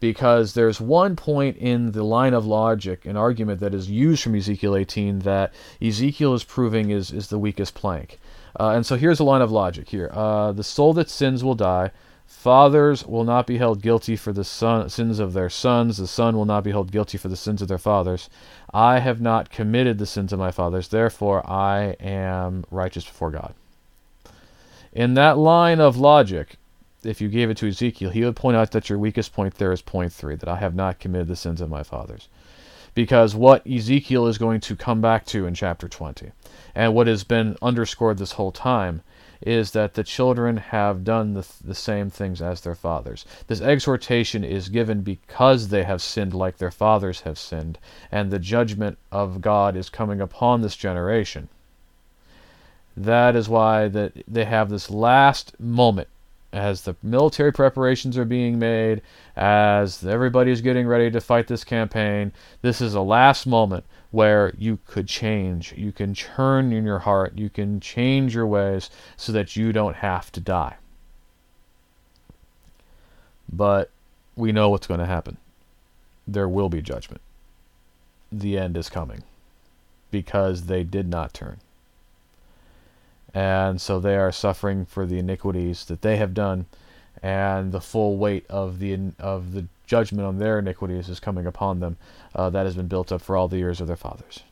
Because 0.00 0.54
there's 0.54 0.80
one 0.80 1.16
point 1.16 1.56
in 1.56 1.92
the 1.92 2.04
line 2.04 2.34
of 2.34 2.46
logic, 2.46 3.04
an 3.04 3.16
argument 3.16 3.60
that 3.60 3.74
is 3.74 3.90
used 3.90 4.22
from 4.22 4.34
Ezekiel 4.34 4.76
18 4.76 5.20
that 5.20 5.52
Ezekiel 5.80 6.34
is 6.34 6.44
proving 6.44 6.90
is, 6.90 7.10
is 7.10 7.28
the 7.28 7.38
weakest 7.38 7.74
plank. 7.74 8.18
Uh, 8.58 8.70
and 8.70 8.84
so 8.84 8.96
here's 8.96 9.20
a 9.20 9.24
line 9.24 9.40
of 9.40 9.50
logic 9.50 9.88
here. 9.88 10.10
Uh, 10.12 10.52
the 10.52 10.64
soul 10.64 10.92
that 10.94 11.10
sins 11.10 11.42
will 11.42 11.54
die. 11.54 11.90
Fathers 12.26 13.06
will 13.06 13.24
not 13.24 13.46
be 13.46 13.58
held 13.58 13.80
guilty 13.80 14.16
for 14.16 14.32
the 14.32 14.44
son, 14.44 14.90
sins 14.90 15.18
of 15.18 15.32
their 15.32 15.48
sons. 15.48 15.96
The 15.96 16.06
son 16.06 16.36
will 16.36 16.44
not 16.44 16.64
be 16.64 16.72
held 16.72 16.92
guilty 16.92 17.16
for 17.16 17.28
the 17.28 17.36
sins 17.36 17.62
of 17.62 17.68
their 17.68 17.78
fathers. 17.78 18.28
I 18.72 18.98
have 18.98 19.20
not 19.20 19.50
committed 19.50 19.98
the 19.98 20.06
sins 20.06 20.32
of 20.32 20.38
my 20.38 20.50
fathers, 20.50 20.88
therefore 20.88 21.48
I 21.48 21.96
am 22.00 22.64
righteous 22.70 23.04
before 23.04 23.30
God. 23.30 23.54
In 24.92 25.14
that 25.14 25.38
line 25.38 25.80
of 25.80 25.96
logic, 25.96 26.56
if 27.02 27.20
you 27.20 27.28
gave 27.28 27.50
it 27.50 27.56
to 27.58 27.68
Ezekiel, 27.68 28.10
he 28.10 28.24
would 28.24 28.36
point 28.36 28.56
out 28.56 28.70
that 28.72 28.88
your 28.88 28.98
weakest 28.98 29.32
point 29.32 29.54
there 29.54 29.72
is 29.72 29.82
point 29.82 30.12
three, 30.12 30.36
that 30.36 30.48
I 30.48 30.56
have 30.56 30.74
not 30.74 31.00
committed 31.00 31.28
the 31.28 31.36
sins 31.36 31.60
of 31.60 31.70
my 31.70 31.82
fathers. 31.82 32.28
Because 32.94 33.34
what 33.34 33.66
Ezekiel 33.66 34.26
is 34.26 34.38
going 34.38 34.60
to 34.60 34.76
come 34.76 35.00
back 35.00 35.26
to 35.26 35.46
in 35.46 35.54
chapter 35.54 35.88
20, 35.88 36.30
and 36.74 36.94
what 36.94 37.06
has 37.06 37.24
been 37.24 37.56
underscored 37.60 38.18
this 38.18 38.32
whole 38.32 38.52
time, 38.52 39.02
is 39.40 39.72
that 39.72 39.94
the 39.94 40.04
children 40.04 40.56
have 40.56 41.04
done 41.04 41.34
the, 41.34 41.46
the 41.64 41.74
same 41.74 42.10
things 42.10 42.40
as 42.40 42.60
their 42.60 42.74
fathers. 42.74 43.24
This 43.46 43.60
exhortation 43.60 44.44
is 44.44 44.68
given 44.68 45.02
because 45.02 45.68
they 45.68 45.84
have 45.84 46.02
sinned 46.02 46.34
like 46.34 46.58
their 46.58 46.70
fathers 46.70 47.22
have 47.22 47.38
sinned, 47.38 47.78
and 48.10 48.30
the 48.30 48.38
judgment 48.38 48.98
of 49.12 49.40
God 49.40 49.76
is 49.76 49.88
coming 49.90 50.20
upon 50.20 50.62
this 50.62 50.76
generation. 50.76 51.48
That 52.96 53.34
is 53.34 53.48
why 53.48 53.88
that 53.88 54.12
they 54.28 54.44
have 54.44 54.70
this 54.70 54.90
last 54.90 55.58
moment 55.58 56.08
as 56.54 56.82
the 56.82 56.94
military 57.02 57.52
preparations 57.52 58.16
are 58.16 58.24
being 58.24 58.58
made, 58.58 59.02
as 59.36 60.04
everybody's 60.04 60.60
getting 60.60 60.86
ready 60.86 61.10
to 61.10 61.20
fight 61.20 61.48
this 61.48 61.64
campaign, 61.64 62.32
this 62.62 62.80
is 62.80 62.94
a 62.94 63.00
last 63.00 63.44
moment 63.44 63.84
where 64.14 64.54
you 64.56 64.78
could 64.86 65.08
change. 65.08 65.74
You 65.76 65.92
can 65.92 66.14
churn 66.14 66.72
in 66.72 66.84
your 66.84 67.00
heart. 67.00 67.36
You 67.36 67.50
can 67.50 67.80
change 67.80 68.34
your 68.34 68.46
ways 68.46 68.90
so 69.16 69.32
that 69.32 69.56
you 69.56 69.72
don't 69.72 69.96
have 69.96 70.30
to 70.32 70.40
die. 70.40 70.76
But 73.52 73.90
we 74.36 74.52
know 74.52 74.68
what's 74.68 74.86
going 74.86 75.00
to 75.00 75.06
happen. 75.06 75.36
There 76.26 76.48
will 76.48 76.68
be 76.68 76.80
judgment. 76.80 77.20
The 78.30 78.58
end 78.58 78.76
is 78.76 78.88
coming 78.88 79.22
because 80.10 80.66
they 80.66 80.84
did 80.84 81.08
not 81.08 81.34
turn 81.34 81.58
and 83.34 83.80
so 83.80 83.98
they 83.98 84.16
are 84.16 84.30
suffering 84.30 84.86
for 84.86 85.06
the 85.06 85.18
iniquities 85.18 85.84
that 85.86 86.02
they 86.02 86.16
have 86.18 86.32
done, 86.32 86.66
and 87.20 87.72
the 87.72 87.80
full 87.80 88.16
weight 88.16 88.46
of 88.48 88.78
the 88.78 89.12
of 89.18 89.52
the 89.52 89.66
judgment 89.86 90.26
on 90.26 90.38
their 90.38 90.58
iniquities 90.58 91.08
is 91.08 91.20
coming 91.20 91.46
upon 91.46 91.80
them. 91.80 91.96
Uh, 92.34 92.50
that 92.50 92.66
has 92.66 92.74
been 92.74 92.88
built 92.88 93.12
up 93.12 93.20
for 93.20 93.36
all 93.36 93.48
the 93.48 93.58
years 93.58 93.80
of 93.80 93.86
their 93.86 93.96
fathers. 93.96 94.42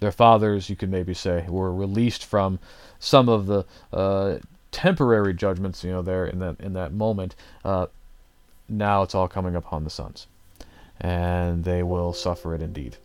Their 0.00 0.12
fathers, 0.12 0.68
you 0.68 0.76
could 0.76 0.90
maybe 0.90 1.14
say, 1.14 1.46
were 1.48 1.72
released 1.72 2.24
from 2.24 2.58
some 2.98 3.28
of 3.28 3.46
the 3.46 3.64
uh, 3.92 4.38
temporary 4.70 5.32
judgments, 5.32 5.82
you 5.82 5.90
know, 5.90 6.02
there 6.02 6.26
in 6.26 6.38
that 6.40 6.60
in 6.60 6.74
that 6.74 6.92
moment. 6.92 7.34
Uh, 7.64 7.86
now 8.68 9.02
it's 9.02 9.14
all 9.14 9.28
coming 9.28 9.56
upon 9.56 9.84
the 9.84 9.90
sons, 9.90 10.26
and 11.00 11.64
they 11.64 11.82
will 11.82 12.12
suffer 12.12 12.54
it 12.54 12.60
indeed. 12.60 12.98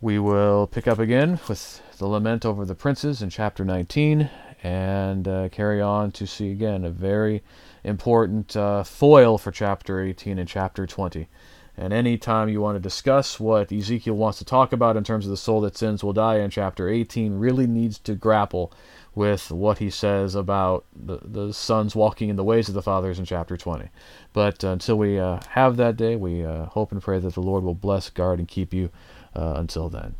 We 0.00 0.18
will 0.18 0.66
pick 0.66 0.86
up 0.86 0.98
again 0.98 1.40
with 1.48 1.82
the 1.98 2.06
lament 2.06 2.44
over 2.44 2.64
the 2.64 2.74
princes 2.74 3.20
in 3.20 3.30
chapter 3.30 3.64
19 3.64 4.30
and 4.62 5.28
uh, 5.28 5.48
carry 5.50 5.80
on 5.80 6.10
to 6.12 6.26
see 6.26 6.50
again 6.50 6.84
a 6.84 6.90
very 6.90 7.42
important 7.84 8.56
uh, 8.56 8.82
foil 8.82 9.38
for 9.38 9.50
chapter 9.50 10.00
18 10.00 10.38
and 10.38 10.48
chapter 10.48 10.86
20. 10.86 11.28
And 11.76 11.92
anytime 11.92 12.48
you 12.48 12.60
want 12.60 12.74
to 12.74 12.80
discuss 12.80 13.38
what 13.38 13.70
Ezekiel 13.70 14.14
wants 14.14 14.38
to 14.38 14.44
talk 14.44 14.72
about 14.72 14.96
in 14.96 15.04
terms 15.04 15.26
of 15.26 15.30
the 15.30 15.36
soul 15.36 15.60
that 15.60 15.76
sins 15.76 16.02
will 16.02 16.12
die 16.12 16.40
in 16.40 16.50
chapter 16.50 16.88
18, 16.88 17.38
really 17.38 17.68
needs 17.68 18.00
to 18.00 18.16
grapple 18.16 18.72
with 19.14 19.52
what 19.52 19.78
he 19.78 19.88
says 19.88 20.34
about 20.34 20.84
the, 20.94 21.18
the 21.22 21.52
sons 21.52 21.94
walking 21.94 22.30
in 22.30 22.36
the 22.36 22.42
ways 22.44 22.68
of 22.68 22.74
the 22.74 22.82
fathers 22.82 23.20
in 23.20 23.24
chapter 23.24 23.56
20. 23.56 23.88
But 24.32 24.64
uh, 24.64 24.68
until 24.68 24.98
we 24.98 25.20
uh, 25.20 25.40
have 25.50 25.76
that 25.76 25.96
day, 25.96 26.16
we 26.16 26.44
uh, 26.44 26.64
hope 26.66 26.90
and 26.90 27.00
pray 27.00 27.20
that 27.20 27.34
the 27.34 27.42
Lord 27.42 27.62
will 27.62 27.74
bless, 27.74 28.10
guard, 28.10 28.40
and 28.40 28.48
keep 28.48 28.74
you 28.74 28.90
uh, 29.36 29.54
until 29.56 29.88
then. 29.88 30.16